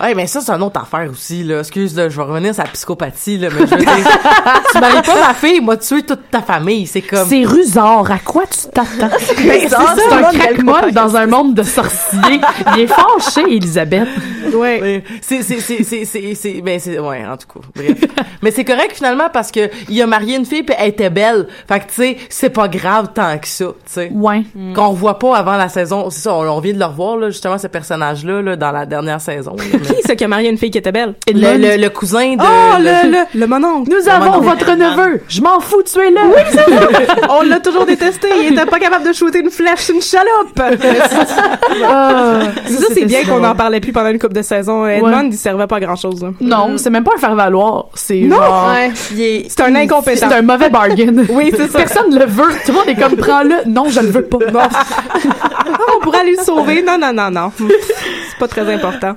[0.00, 1.60] Ouais, mais ça, c'est une autre affaire aussi, là.
[1.60, 3.88] Excuse, là, je vais revenir sur la psychopathie, là, mais je veux dire,
[4.72, 7.26] tu maries pas ma fille, moi, tuer toute ta famille, c'est comme...
[7.28, 8.10] C'est rusard.
[8.10, 9.14] À quoi tu t'attends?
[9.46, 12.40] Ben, c'est ça, c'est un dans un monde de sorciers.
[12.74, 14.08] Il est fâché, Elisabeth.
[14.52, 15.02] Ouais.
[15.20, 17.98] C'est c'est c'est c'est c'est c'est ben c'est ouais en tout cas bref
[18.42, 21.46] mais c'est correct finalement parce que il a marié une fille puis elle était belle
[21.68, 24.42] fait que tu sais c'est pas grave tant que ça tu sais Ouais.
[24.74, 27.30] qu'on revoit pas avant la saison c'est ça on, on vient de le revoir là
[27.30, 30.58] justement ce personnage là, dans la dernière saison là, Qui c'est qui a marié une
[30.58, 31.14] fille qui était belle?
[31.32, 33.90] Le, le, le cousin de Oh, le- le, le, le mononcle.
[33.90, 35.20] Nous avons votre neveu.
[35.28, 36.20] Je m'en fous, tuez-le.
[36.28, 36.60] Oui,
[37.30, 38.28] On l'a toujours détesté.
[38.40, 40.60] Il était pas capable de shooter une flèche sur une chaloupe.
[41.88, 44.86] Ah, ça, c'est bien qu'on en parlait plus pendant une couple de saison.
[44.86, 46.24] Edmond, il servait pas à grand chose.
[46.40, 47.86] Non, c'est même pas un faire-valoir.
[47.94, 48.36] C'est Non.
[48.36, 48.70] genre...
[49.48, 50.28] C'est un incompétent.
[50.30, 51.12] C'est un mauvais bargain.
[51.28, 51.78] Oui, c'est ça.
[51.78, 52.44] Personne le veut.
[52.64, 53.68] Tout le monde est comme, prends-le.
[53.68, 54.38] Non, je le veux pas.
[56.14, 56.82] Aller le sauver.
[56.82, 57.52] Non, non, non, non.
[57.58, 59.16] C'est pas très important.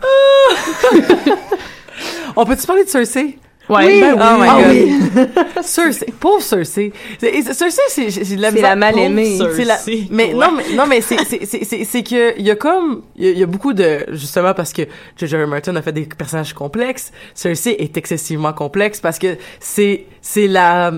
[2.36, 3.38] on peut-tu parler de Cersei?
[3.70, 4.02] Ouais, Oui.
[4.02, 4.20] ben oui.
[4.20, 4.72] Oh my Ah God.
[4.72, 5.64] oui.
[5.64, 6.92] Cersei, pauvre Cersei.
[7.20, 9.38] Cersei, c'est j'ai de la C'est la mal-aimée.
[9.38, 9.78] Pauvre C'est la-
[10.10, 10.34] mais Ouais.
[10.34, 13.26] non mais non mais c'est c'est c'est c'est c'est que il y a comme il
[13.26, 14.82] y, a- il y a beaucoup de justement parce que.
[15.22, 15.48] R.
[15.48, 20.92] Martin a fait des personnages complexes Cersei est excessivement complexe parce que c'est c'est la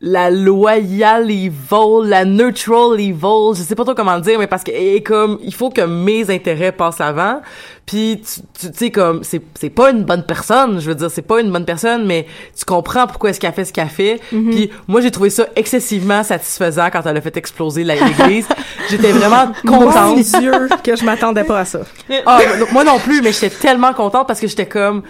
[0.00, 4.62] la loyal evil, la neutral evil, je sais pas trop comment le dire, mais parce
[4.62, 7.40] que est comme, il faut que mes intérêts passent avant.
[7.84, 11.22] Puis tu, tu sais comme, c'est c'est pas une bonne personne, je veux dire, c'est
[11.22, 12.26] pas une bonne personne, mais
[12.56, 14.20] tu comprends pourquoi est-ce qu'elle fait ce qu'elle fait.
[14.28, 18.46] Puis moi j'ai trouvé ça excessivement satisfaisant quand elle a fait exploser l'église.
[18.90, 20.20] J'étais vraiment Mon contente.
[20.20, 21.80] Dieu, que je m'attendais pas à ça.
[22.26, 22.40] Ah,
[22.72, 25.02] moi non plus, mais j'étais tellement contente parce que j'étais comme,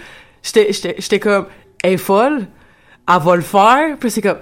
[0.43, 1.47] j'étais, j'étais, j'étais comme,
[1.82, 2.47] elle est folle,
[3.09, 4.39] elle va le faire, puis c'est comme,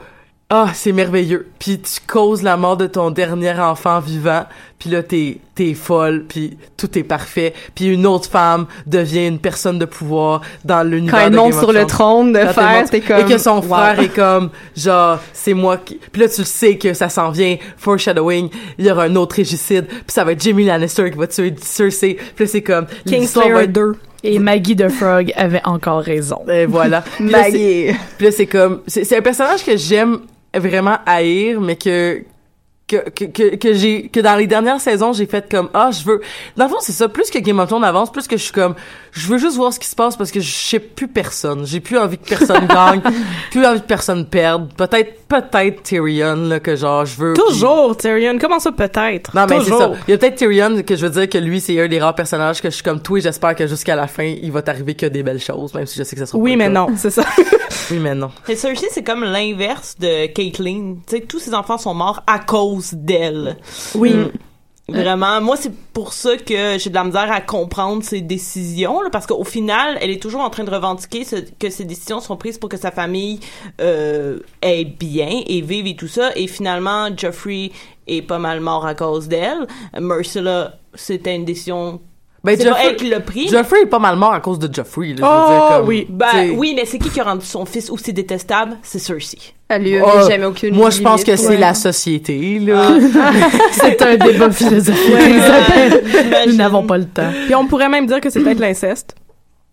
[0.48, 1.48] ah, c'est merveilleux.
[1.58, 4.44] Puis tu causes la mort de ton dernier enfant vivant,
[4.78, 7.52] puis là t'es, t'es folle, puis tout est parfait.
[7.74, 11.54] Puis une autre femme devient une personne de pouvoir dans l'univers Quand elle de monte
[11.54, 13.22] sur le trône de fer, t'es comme...
[13.22, 13.62] Et que son wow.
[13.62, 15.96] frère est comme, genre, c'est moi qui...
[15.96, 19.34] Puis là, tu le sais que ça s'en vient, foreshadowing, il y aura un autre
[19.34, 22.18] régicide, puis ça va être Jamie Lannister qui va tuer Cersei.
[22.36, 22.86] Puis là, c'est comme...
[23.04, 23.96] Kingslayer être- 2.
[24.22, 26.42] Et Maggie the Frog avait encore raison.
[26.48, 27.02] Et voilà.
[27.02, 30.20] Puis là, c'est- Puis là, c'est comme, c'est c'est un personnage que j'aime
[30.58, 32.24] vraiment haïr, mais que
[32.88, 36.04] que que que, que j'ai que dans les dernières saisons j'ai fait comme ah je
[36.04, 36.20] veux
[36.56, 38.52] dans le fond c'est ça plus que Game of Thrones avance plus que je suis
[38.52, 38.74] comme
[39.10, 41.80] je veux juste voir ce qui se passe parce que je sais plus personne j'ai
[41.80, 43.00] plus envie que personne gagne
[43.50, 48.38] plus envie que personne perde peut-être peut-être Tyrion là que genre je veux Toujours, Tyrion.
[48.40, 49.34] Comment ça, peut-être?
[49.34, 49.78] non, mais c'est Toujours.
[49.78, 49.92] ça.
[50.06, 52.14] Il y a peut-être Tyrion que je veux dire que lui, c'est un des rares
[52.14, 54.94] personnages que je suis comme toi et j'espère que jusqu'à la fin, il va t'arriver
[54.94, 56.86] que des belles choses, même si je sais que ça sera Oui, pas mais non,
[56.96, 57.24] c'est ça.
[57.90, 58.30] Oui, mais non.
[58.48, 60.96] Et Cersei, c'est comme l'inverse de Caitlyn.
[61.06, 63.56] Tu sais, tous ses enfants sont morts à cause d'elle.
[63.94, 64.14] Oui.
[64.88, 69.08] Vraiment, moi c'est pour ça que j'ai de la misère à comprendre ses décisions, là,
[69.10, 72.36] parce qu'au final, elle est toujours en train de revendiquer ce- que ses décisions sont
[72.36, 73.40] prises pour que sa famille
[73.80, 76.30] euh, ait bien et vive et tout ça.
[76.36, 77.72] Et finalement, Joffrey
[78.06, 79.66] est pas mal mort à cause d'elle.
[79.98, 82.00] Marcella, c'était une décision.
[82.46, 83.48] Ben, c'est pas Joffrey- elle qui l'a pris.
[83.48, 85.08] Geoffrey est pas mal mort à cause de Geoffrey.
[85.08, 87.24] Là, je veux Oh dire, comme, oui, ben t'sais- oui, mais c'est qui qui a
[87.24, 88.76] rendu son fils aussi détestable?
[88.82, 89.38] C'est Cersei.
[89.68, 92.88] Elle lui Oh, jamais aucune Moi, je pense que c'est la société, là.
[93.72, 95.12] C'est un débat philosophique.
[95.12, 96.46] Ouais.
[96.46, 97.30] Nous n'avons pas le temps.
[97.46, 99.14] Puis on pourrait même dire que c'est peut-être l'inceste.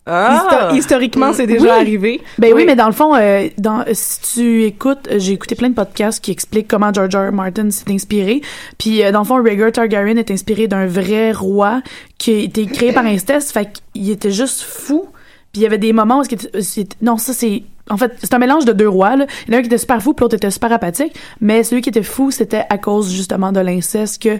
[0.06, 0.68] Ah!
[0.70, 1.70] Histo- historiquement, c'est déjà Oui.
[1.70, 2.20] arrivé.
[2.38, 2.64] Ben oui.
[2.66, 6.22] mais dans le fond, euh, dans, si tu écoutes, euh, j'ai écouté plein de podcasts
[6.22, 7.30] qui expliquent comment George R.
[7.30, 7.32] R.
[7.32, 8.42] Martin s'est inspiré.
[8.78, 11.80] Puis euh, dans le fond, Rhaegar Targaryen est inspiré d'un vrai roi
[12.18, 13.52] qui a été créé par inceste.
[13.52, 15.08] Fait qu'il était juste fou.
[15.52, 16.22] Puis il y avait des moments où...
[16.24, 16.48] était-
[17.00, 17.62] Non, ça c'est...
[17.90, 19.14] En fait, c'est un mélange de deux rois.
[19.16, 19.26] Là.
[19.46, 21.14] Il y en a un qui était super fou, puis l'autre était super apathique.
[21.40, 24.38] Mais celui qui était fou, c'était à cause justement de l'inceste que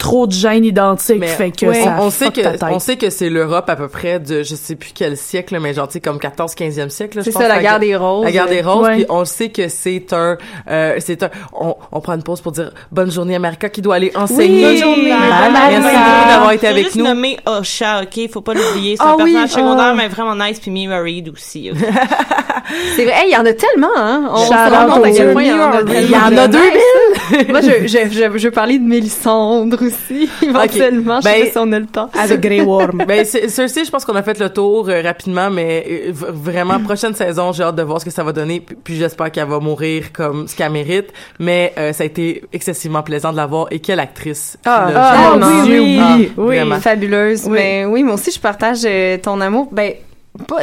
[0.00, 2.64] trop de gènes identiques Mais fait que on, ça on sait que ta tête.
[2.72, 5.74] on sait que c'est l'Europe à peu près de je sais plus quel siècle mais
[5.74, 8.24] genre tu sais comme 14 15e siècle C'est pense, ça, la guerre des roses.
[8.24, 8.96] la guerre des roses Ouais.
[8.96, 10.38] puis on sait que c'est un
[10.68, 13.94] euh, c'est un on, on prend une pause pour dire bonne journée America qui doit
[13.96, 15.10] aller enseigner Bonne journée.
[15.10, 15.96] Bye, bye, merci
[16.28, 18.30] d'avoir été avec juste nous nommer Osha, ok?
[18.32, 18.96] Faut pas l'oublier.
[18.96, 19.94] C'est Ah un oui, personnage secondaire, ah.
[19.94, 21.70] mais vraiment nice, puis Mira Reed aussi.
[21.70, 21.78] ok?
[22.96, 24.30] C'est vrai, Hey, il y en a tellement, hein?
[24.32, 26.00] On se rend compte à quel point il y en a New tellement.
[26.08, 26.70] Il y en a de 2000.
[26.72, 27.48] nice.
[27.48, 31.20] Moi, je, je, je, je veux parler de Mélissandre aussi, éventuellement.
[31.20, 32.10] Je Ben, si on a le temps.
[32.18, 33.04] Avec Grey Worm.
[33.06, 37.14] ben Cersei je pense qu'on a fait le tour euh, rapidement mais euh, vraiment prochaine
[37.14, 39.58] saison j'ai hâte de voir ce que ça va donner puis, puis j'espère qu'elle va
[39.58, 43.66] mourir comme ce qu'elle mérite mais euh, ça a été excessivement plaisant de la voir
[43.70, 45.64] et quelle actrice Ah, ah, genre.
[45.66, 47.44] oui, oui, Ah, oui, fabuleuse.
[47.44, 47.50] Oui.
[47.52, 49.68] Mais oui, moi aussi, je partage euh, ton amour.
[49.72, 49.92] Ben,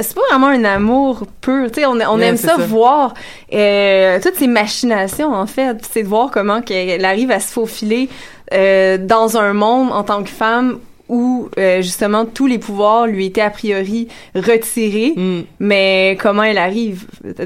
[0.01, 1.67] c'est pas vraiment un amour pur.
[1.71, 2.57] Tu sais, on, on aime ça, ça.
[2.57, 3.13] voir
[3.53, 5.77] euh, toutes ces machinations, en fait.
[5.91, 8.09] C'est de voir comment qu'elle arrive à se faufiler
[8.53, 10.79] euh, dans un monde en tant que femme
[11.09, 15.39] où euh, justement tous les pouvoirs lui étaient a priori retirés, Mm.
[15.61, 17.05] mais comment elle arrive,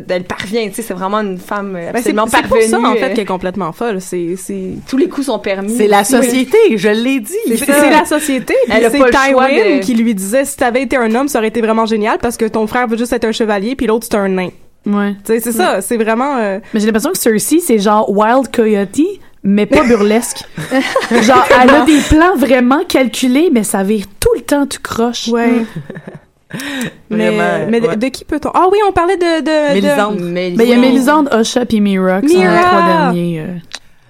[0.09, 2.69] elle parvient, tu sais, c'est vraiment une femme euh, Ben, c'est absolument c'est pour parvenue.
[2.71, 4.01] ça, en fait, qu'elle est complètement folle.
[4.01, 5.75] C'est, c'est, tous les coups sont permis.
[5.75, 8.55] c'est la société je l'ai dit c'est, la société.
[8.67, 11.61] Elle c'est Tywin de- qui lui disait, si t'avais été un homme, ça aurait été
[11.61, 14.27] vraiment génial parce que ton frère veut juste être un chevalier puis l'autre, c'est un
[14.27, 14.49] nain.
[14.87, 15.11] Ouais.
[15.23, 15.81] Tu sais, c'est ça.
[15.81, 18.97] C'est vraiment, euh, Mais j'ai l'impression que Cersei, c'est genre Wild Coyote,
[19.43, 20.43] mais pas burlesque.
[21.21, 25.27] genre, elle a des plans vraiment calculés, mais ça vire tout le temps, tu croches.
[25.29, 25.65] ouais.
[27.09, 27.95] mais, Vraiment, mais de- ouais.
[27.95, 28.51] de, qui peut-on?
[28.53, 30.19] Ah oui, on parlait de, de, de- Mélisande.
[30.21, 32.61] Mais il y a Mélisande, Osha puis Mira qui sont les Mira!
[32.63, 33.39] trois derniers.
[33.39, 33.57] euh.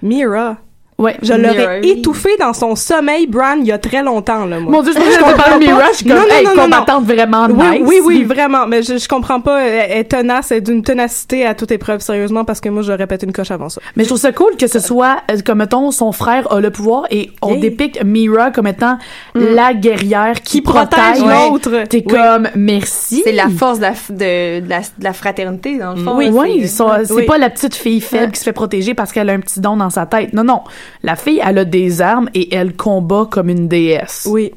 [0.02, 0.56] Mira.
[0.98, 1.16] Ouais.
[1.22, 4.70] Je l'aurais étouffé dans son sommeil, Bran, il y a très longtemps, là, moi.
[4.70, 6.56] Mon dieu, je pensais que de Mira, je suis comme, Non, non, hey, non, non,
[6.56, 6.62] non.
[6.64, 7.82] combattante vraiment Oui, nice.
[7.88, 8.66] oui, oui, vraiment.
[8.68, 9.62] Mais je, je comprends pas.
[9.64, 12.82] Elle elle est tenace, elle est d'une ténacité à toute épreuve, sérieusement, parce que moi,
[12.82, 13.80] j'aurais pété une coche avant ça.
[13.96, 16.70] Mais je trouve ça cool que ce soit, euh, comme mettons, son frère a le
[16.70, 17.60] pouvoir et on Yeah.
[17.60, 18.98] dépicte Mira comme étant
[19.34, 21.50] la guerrière qui, Qui protège protège.
[21.50, 21.84] l'autre.
[21.88, 22.12] T'es Oui.
[22.12, 23.22] comme, merci.
[23.24, 26.16] C'est la force de la, f- de, de la, de la fraternité, dans le fond.
[26.16, 27.24] Oui, oui, c'est Oui.
[27.26, 28.30] pas la petite fille faible Ouais.
[28.32, 30.32] qui se fait protéger parce qu'elle a un petit don dans sa tête.
[30.32, 30.60] Non, non.
[31.02, 34.26] La fille, elle a des armes et elle combat comme une déesse.
[34.30, 34.52] Oui.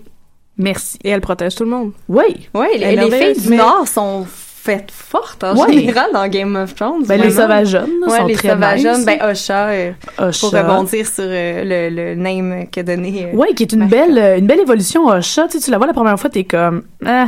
[0.57, 0.97] Merci.
[1.03, 1.91] Et elle protège tout le monde.
[2.07, 2.47] Oui.
[2.53, 5.73] Oui, les, filles du mais- Nord sont faites fortes en Ouais.
[5.73, 7.03] général dans Game of Thrones.
[7.05, 9.05] Ben, les sauvageonnes Ouais, sont les très sauvageonnes.
[9.05, 10.39] Ben, Osha, euh, Osha.
[10.49, 13.31] pour rebondir sur euh, le, le name qu'a donné.
[13.31, 14.05] euh, Ouais, qui est une Marika.
[14.07, 15.47] belle, une belle évolution Osha.
[15.49, 17.27] Tu sais, tu la vois la première fois, t'es comme, ah,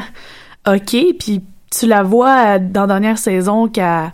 [0.67, 4.11] ok, puis tu la vois dans la dernière saison qu'elle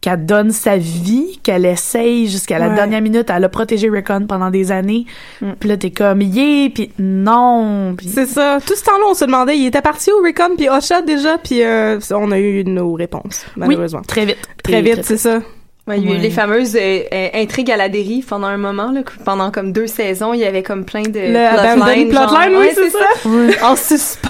[0.00, 2.74] qu'elle donne sa vie, qu'elle essaye jusqu'à la Ouais.
[2.74, 5.04] dernière minute, elle a protégé Rickon pendant des années.
[5.42, 5.50] Mm.
[5.60, 8.58] Puis là, t'es comme, yeah, puis non, puis C'est ça.
[8.66, 11.62] Tout ce temps-là, on se demandait, il était parti où, Rickon puis Osha déjà, puis
[11.62, 14.00] euh, on a eu nos réponses, malheureusement.
[14.00, 14.38] Oui, très vite.
[14.64, 15.40] Très vite, c'est ça.
[15.86, 16.20] Ouais, il y a eu Ouais.
[16.20, 19.86] les fameuses euh, euh, intrigues à la dérive pendant un moment, là, pendant comme deux
[19.86, 23.66] saisons, il y avait comme plein de Le genre- plotline, oui, Ouais, c'est ça.
[23.66, 24.28] En suspens.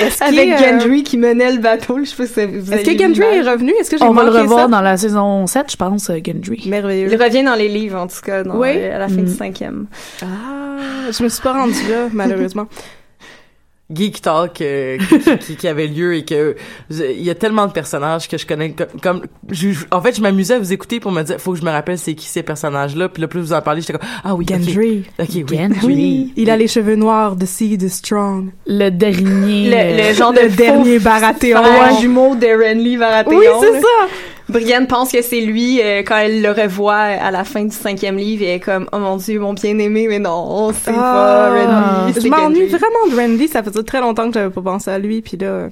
[0.00, 1.98] Est-ce Avec euh, Gendry qui menait le bateau.
[1.98, 3.72] Je sais pas si vous Est-ce que Gendry est revenu?
[3.80, 4.68] Est-ce que j'ai On va le revoir ça?
[4.68, 6.64] dans la saison 7, je pense, euh, Gendry.
[6.68, 7.08] Merveilleux.
[7.12, 8.68] Il revient dans les livres, en tout cas, dans, Oui.
[8.74, 9.24] euh, à la fin Mm.
[9.24, 9.86] du cinquième.
[10.22, 10.26] Ah,
[11.10, 12.66] je me suis pas rendue là, malheureusement.
[13.94, 16.56] Geek talk euh, qui, qui, qui avait lieu et que
[16.90, 20.00] je- il y a tellement de personnages que je connais comme, comme je- je- en
[20.02, 22.14] fait je m'amusais à vous écouter pour me dire faut que je me rappelle c'est
[22.14, 24.44] qui ces personnages là puis là plus vous en parlez j'étais comme ah oui.
[24.48, 25.04] Gendry.
[25.20, 28.50] ok oui Oui, il a les cheveux noirs, The Seed is Strong.
[28.66, 29.70] Le dernier.
[29.70, 31.62] Le, le genre Le de dernier Baratheon.
[32.00, 33.38] jumeau de Renly Baratheon.
[33.38, 34.08] Oui, c'est ça.
[34.48, 38.16] Brienne pense que c'est lui euh, quand elle le revoit à la fin du cinquième
[38.16, 41.50] livre et elle est comme oh mon dieu mon bien aimé mais non c'est pas
[41.50, 43.48] Renly je m'ennuie vraiment de Randy.
[43.48, 45.22] Ça faisait très longtemps que j'avais pas pensé à lui.
[45.22, 45.68] Puis là,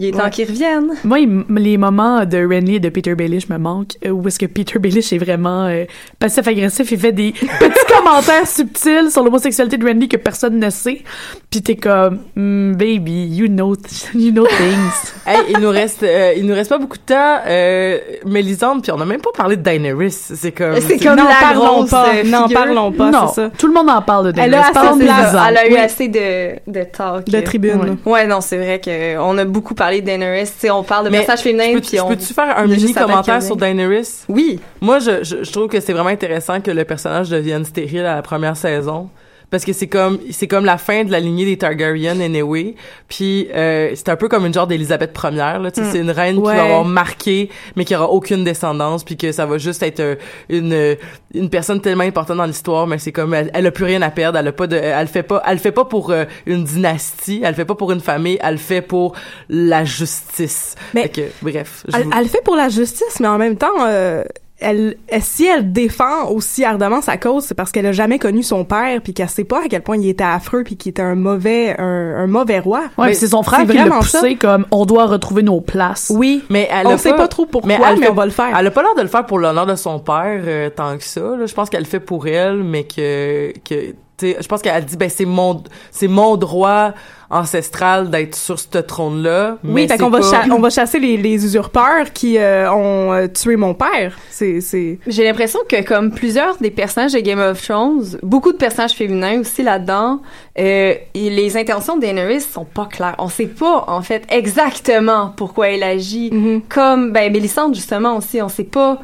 [0.00, 0.30] il est temps Ouais.
[0.30, 4.10] qu'il revienne Moi, il- les moments de Renly et de Peter Baelish me manquent, euh,
[4.10, 5.84] où est-ce que Peter Baelish est vraiment euh,
[6.18, 11.02] passif-agressif et fait des petits commentaires subtils sur l'homosexualité de Renly que personne ne sait.
[11.50, 13.74] Puis t'es comme, Hmm, baby, you know,
[14.14, 15.12] you know things.
[15.26, 18.92] Hey, il nous reste euh, il nous reste pas beaucoup de temps euh, Mélisande puis
[18.92, 21.90] on a même pas parlé de Daenerys c'est comme C'est comme n'en la parlons grosse,
[21.90, 22.22] pas.
[22.24, 23.50] N'en parlons pas, non, c'est ça.
[23.56, 24.62] tout le monde en parle de Elle a Daenerys.
[24.64, 25.78] assez Parlons de elle a eu Oui.
[25.78, 27.96] assez de de talk De tribune.
[28.06, 28.12] Ouais.
[28.12, 31.06] ouais non c'est vrai que on a beaucoup parlé de Daenerys tu sais on parle
[31.06, 31.10] de
[31.42, 33.56] féminins je peux- puis on peux-tu faire un mini commentaire sur.
[33.56, 34.24] Daenerys?
[34.28, 38.06] Oui Moi, je, je, je trouve que c'est vraiment intéressant que le personnage devienne stérile
[38.06, 39.10] à la première saison.
[39.50, 42.76] Parce que c'est comme c'est comme la fin de la lignée des Targaryen anyway.
[43.08, 45.58] Puis euh, c'est un peu comme une genre d'Élisabeth Première.
[45.60, 45.92] Là, tu sais, Mm.
[45.92, 46.52] C'est une reine Ouais.
[46.52, 50.00] qui va avoir marqué, mais qui aura aucune descendance, puis que ça va juste être
[50.00, 50.14] euh,
[50.48, 50.96] une
[51.34, 54.10] une personne tellement importante dans l'histoire, mais c'est comme elle, elle a plus rien à
[54.10, 54.38] perdre.
[54.38, 57.54] Elle a pas de, elle fait pas, elle fait pas pour euh, une dynastie, elle
[57.54, 59.14] fait pas pour une famille, elle fait pour
[59.48, 60.74] la justice.
[60.94, 61.84] Mais- Fait que, bref.
[61.88, 64.22] je Elle, vous- elle le fait pour la justice, mais en même temps, euh,
[64.60, 68.42] elle, elle- si elle défend aussi ardemment sa cause, c'est parce qu'elle a jamais connu
[68.42, 71.02] son père, puis qu'elle sait pas à quel point il était affreux, puis qu'il était
[71.02, 72.82] un mauvais, un, un mauvais roi.
[72.98, 74.34] Ouais, Mais c'est son frère qui l'a vraiment poussé ça.
[74.36, 76.12] comme on doit retrouver nos places.
[76.14, 78.30] Oui, mais elle on a sait pas trop pourquoi, mais, elle fait- on va le
[78.30, 78.56] faire.
[78.58, 81.04] Elle a pas l'air de le faire pour l'honneur de son père euh, tant que
[81.04, 81.20] ça.
[81.20, 81.46] Là.
[81.46, 84.96] Je pense qu'elle le fait pour elle, mais que que sais, je pense qu'elle dit
[84.96, 86.92] ben c'est mon c'est mon droit
[87.30, 89.56] ancestral d'être sur ce trône là.
[89.62, 90.18] Oui, fait qu'on va,
[90.50, 94.18] on va chasser les, les usurpeurs qui euh, ont euh, tué mon père.
[94.30, 94.98] C'est, c'est...
[95.06, 99.40] J'ai l'impression que comme plusieurs des personnages de Game of Thrones, beaucoup de personnages féminins
[99.40, 100.20] aussi là-dedans,
[100.58, 103.14] euh, les intentions de Daenerys sont pas claires.
[103.18, 106.30] On sait pas en fait exactement pourquoi elle agit.
[106.30, 106.62] Mm-hmm.
[106.68, 108.98] Comme ben Mélisande justement aussi, on sait pas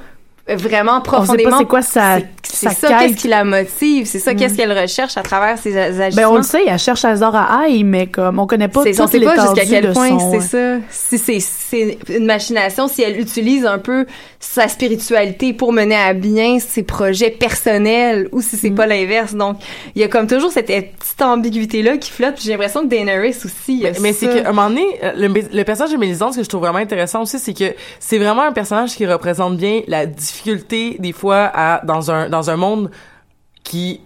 [0.49, 1.51] vraiment On sait profondément.
[1.51, 4.37] pas c'est quoi sa, C'est ça, qu'est-ce qui la motive, c'est ça, Mm.
[4.37, 6.23] qu'est-ce qu'elle recherche à travers ses a- agissements.
[6.23, 9.01] Ben on le sait, elle cherche Azor à Aïe, mais comme on connaît pas tout
[9.01, 10.77] on sait pas jusqu'à quel point c'est ça.
[10.91, 14.07] Si c'est c'est une machination, si elle utilise un peu
[14.39, 19.35] sa spiritualité pour mener à bien ses projets personnels ou si c'est pas l'inverse.
[19.35, 19.57] Donc,
[19.97, 22.41] il y a comme toujours cette petite ambiguïté-là qui flotte.
[22.41, 24.41] J'ai l'impression que Daenerys aussi, il y a Mais, mais c'est ça.
[24.41, 26.79] qu'à un moment donné, euh, le, le personnage de Mélisande, ce que je trouve vraiment
[26.79, 30.07] intéressant aussi, c'est que c'est vraiment un personnage qui représente bien la
[30.37, 32.91] difficulté des fois à dans un dans un monde
[33.65, 34.01] qui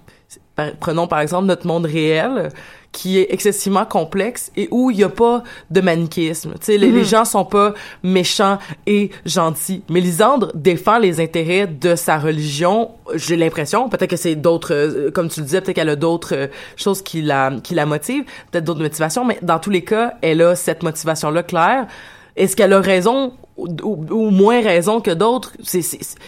[0.78, 2.51] prenons par exemple notre monde réel
[2.93, 6.55] qui est excessivement complexe et où il y a pas de manichéisme.
[6.55, 7.72] Tu sais, les, les gens sont pas
[8.03, 9.85] méchants et gentils.
[9.89, 12.91] Mélisandre défend les intérêts de sa religion.
[13.14, 16.35] J'ai l'impression, peut-être que c'est d'autres, euh, comme tu le disais, peut-être qu'elle a d'autres
[16.35, 20.14] euh, choses qui la qui la motivent, peut-être d'autres motivations, mais dans tous les cas,
[20.20, 21.87] elle a cette motivation-là claire.
[22.35, 25.53] Est-ce qu'elle a raison ou, ou- ou moins raison que d'autres?
[25.63, 25.81] C'est,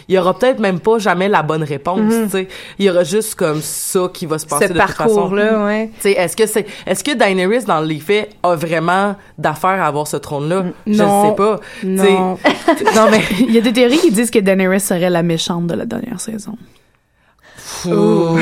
[0.08, 2.24] il y aura peut-être même pas jamais la bonne réponse, Mhm.
[2.24, 2.48] tu sais.
[2.78, 5.14] Il y aura juste comme ça qui va se passer Ce de toute façon.
[5.14, 5.90] parcours-là, ouais.
[5.96, 9.86] Tu sais, est-ce que c'est, est-ce que Daenerys, dans les faits, a vraiment d'affaires à
[9.86, 10.64] avoir ce trône-là?
[10.86, 11.22] Je Non.
[11.24, 11.60] ne sais pas.
[11.84, 12.38] Non.
[12.96, 13.20] Non, mais.
[13.40, 16.20] Il y a des théories qui disent que Daenerys serait la méchante de la dernière
[16.20, 16.56] saison.
[17.86, 18.36] Ouh.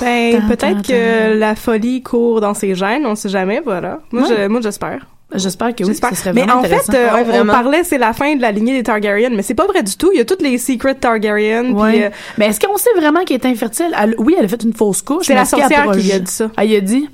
[0.00, 4.00] Ben, peut-être que la folie court dans ses gènes, on sait jamais, voilà.
[4.12, 4.28] Moi, Ouais.
[4.44, 5.06] je- moi j'espère.
[5.34, 6.10] J'espère que oui, J'espère.
[6.10, 6.90] ce serait mais en intéressant.
[6.92, 9.54] fait, euh, Ouais, on- parlait, c'est la fin de la lignée des Targaryen, mais c'est
[9.54, 10.10] pas vrai du tout.
[10.14, 11.72] Il y a toutes les secret Targaryen.
[11.72, 11.92] Ouais.
[11.92, 13.94] puis, euh, Mais est-ce qu'on sait vraiment qu'elle est infertile?
[14.00, 15.26] Elle- oui, elle a fait une fausse couche.
[15.26, 16.50] C'est la sorcière qui lui a dit ça.
[16.56, 17.08] Elle y a dit?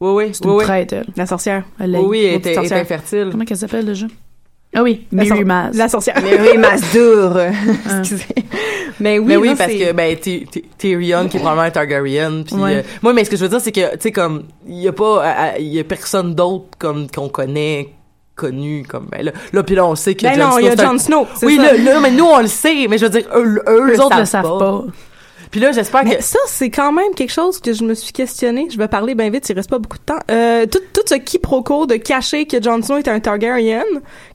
[0.00, 0.30] Oui, oui.
[0.32, 0.64] C'est oui, une oui.
[0.64, 1.06] traite, elle.
[1.16, 1.64] La sorcière.
[1.80, 3.28] Elle l'a- Oui, oui, elle était, elle infertile.
[3.32, 4.06] Comment qu'elle s'appelle déjà?
[4.74, 5.76] Ah oui, Mary Maz.
[5.76, 6.16] La sorcière.
[6.22, 7.38] Mais oui, Masdour.
[8.00, 8.24] Excusez.
[9.00, 11.70] Mais oui, mais oui, non, parce que ben Ty- Ty- Tyrion qui est probablement un
[11.70, 12.74] Targaryen puis Ouais.
[12.76, 14.88] euh, moi mais ce que je veux dire c'est que tu sais comme il y
[14.88, 17.90] a pas il y a personne d'autre comme qu'on connaît
[18.34, 20.64] connu comme ben là là puis là on sait que Ben Jon non, Snow il
[20.64, 21.62] y a Jon Snow, oui ça.
[21.62, 24.00] là, là, mais nous on le sait mais je veux dire eux, eux, Eux le
[24.00, 24.84] autres le savent pas.
[25.50, 28.68] Puis là j'espère que ça, c'est quand même quelque chose que je me suis questionné.
[28.70, 30.18] Je vais parler bien vite, il reste pas beaucoup de temps.
[30.30, 33.82] Euh, tout, tout ce quiproquo de cacher que Jon Snow est un Targaryen,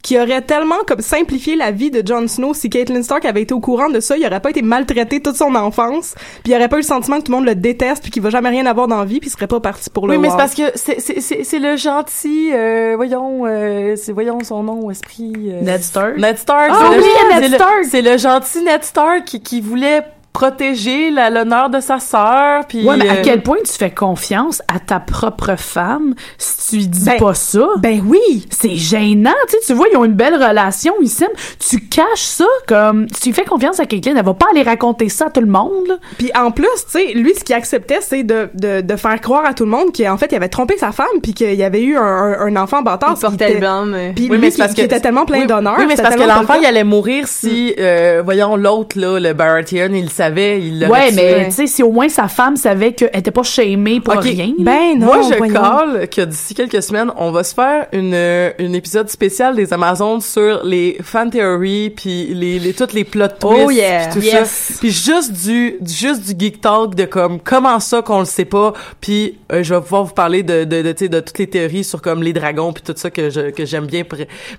[0.01, 3.53] qui aurait tellement comme simplifié la vie de Jon Snow si Caitlyn Stark avait été
[3.53, 6.69] au courant de ça, il aurait pas été maltraité toute son enfance, puis il aurait
[6.69, 8.65] pas eu le sentiment que tout le monde le déteste, puis qu'il va jamais rien
[8.65, 10.53] avoir dans la vie, puis il serait pas parti pour le oui mais c'est parce
[10.55, 15.33] que c'est c'est c'est c'est le gentil euh, voyons euh, c'est voyons son nom esprit
[15.47, 16.17] euh, Ned Stark.
[16.17, 17.83] Ned Stark Ah c'est le- oui, Ned Stark.
[17.89, 20.03] c'est le gentil Ned Stark qui, qui voulait
[20.33, 22.83] protéger l'honneur de sa sœur, puis...
[22.85, 26.75] Ouais, mais à euh, quel point tu fais confiance à ta propre femme si tu
[26.77, 27.67] lui dis Ben- pas ça?
[27.77, 28.45] Ben oui!
[28.49, 31.29] C'est gênant, tu sais, tu vois, ils ont une belle relation, ils s'aiment.
[31.59, 35.07] Tu caches ça comme, si tu fais confiance à quelqu'un, elle va pas aller raconter
[35.07, 35.95] ça à tout le monde, là.
[36.17, 39.45] Puis en plus, tu sais, lui, ce qu'il acceptait, c'est de, de, de faire croire
[39.45, 41.83] à tout le monde qu'en fait, il avait trompé sa femme, puis qu'il y avait
[41.83, 42.01] eu un,
[42.39, 43.15] un, enfant bâtard.
[43.21, 43.93] Il blâme.
[43.93, 44.11] euh.
[44.15, 45.75] Puis Oui, lui, mais parce qui que- était tellement plein oui, d'honneur.
[45.77, 49.33] Oui, mais c'est parce que l'enfant, il allait mourir si, euh, voyons, l'autre, là, le
[49.33, 51.15] Baratheon, il le savait, il Ouais, tué.
[51.15, 54.23] mais, tu sais, si au moins sa femme savait qu'elle était pas shamée pour Ok.
[54.23, 54.51] rien.
[54.59, 55.53] Ben non, Moi, je voyons.
[55.53, 59.73] call que d'ici quelques semaines, on va se faire une, euh, une épisode spécial des
[59.73, 64.07] Amazones sur les fan theories puis les, les toutes les plot twists Oh yeah.
[64.09, 64.49] puis tout Yes.
[64.49, 64.73] ça.
[64.79, 68.73] Puis juste du juste du geek talk de comme comment ça qu'on le sait pas.
[69.01, 71.47] Puis euh, je vais pouvoir vous parler de de de, tu sais, de toutes les
[71.47, 74.03] théories sur comme les dragons puis tout ça que je que j'aime bien.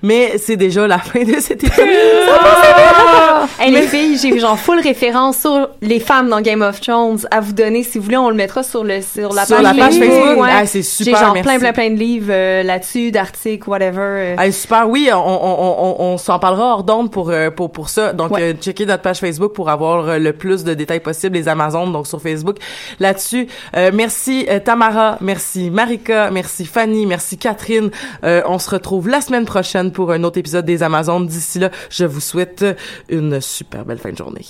[0.02, 1.86] Mais c'est déjà la fin de cet épisode.
[3.60, 7.40] Hey, les filles, j'ai genre full référence sur les femmes dans Game of Thrones à
[7.40, 7.82] vous donner.
[7.82, 10.40] Si vous voulez, on le mettra sur le sur la Sur page la page Facebook.
[10.42, 10.48] Ouais.
[10.50, 11.48] Ah, c'est J'ai super, genre merci.
[11.48, 13.98] plein plein plein de livres euh, là-dessus, d'articles, whatever.
[14.00, 14.36] euh.
[14.38, 17.70] Hey, super, oui, on, on, on, on, on s'en parlera hors d'onde pour, euh, pour,
[17.70, 18.12] pour ça.
[18.12, 18.54] Donc, Ouais.
[18.54, 22.20] checkez notre page Facebook pour avoir le plus de détails possible, les Amazones, donc sur
[22.20, 22.56] Facebook.
[23.00, 23.46] Là-dessus,
[23.92, 27.90] merci Tamara, merci Marika, merci Fanny, merci Catherine.
[28.22, 31.26] On se retrouve la semaine prochaine pour un autre épisode des Amazones.
[31.26, 32.64] D'ici là, je vous souhaite
[33.08, 34.44] une super belle fin de journée.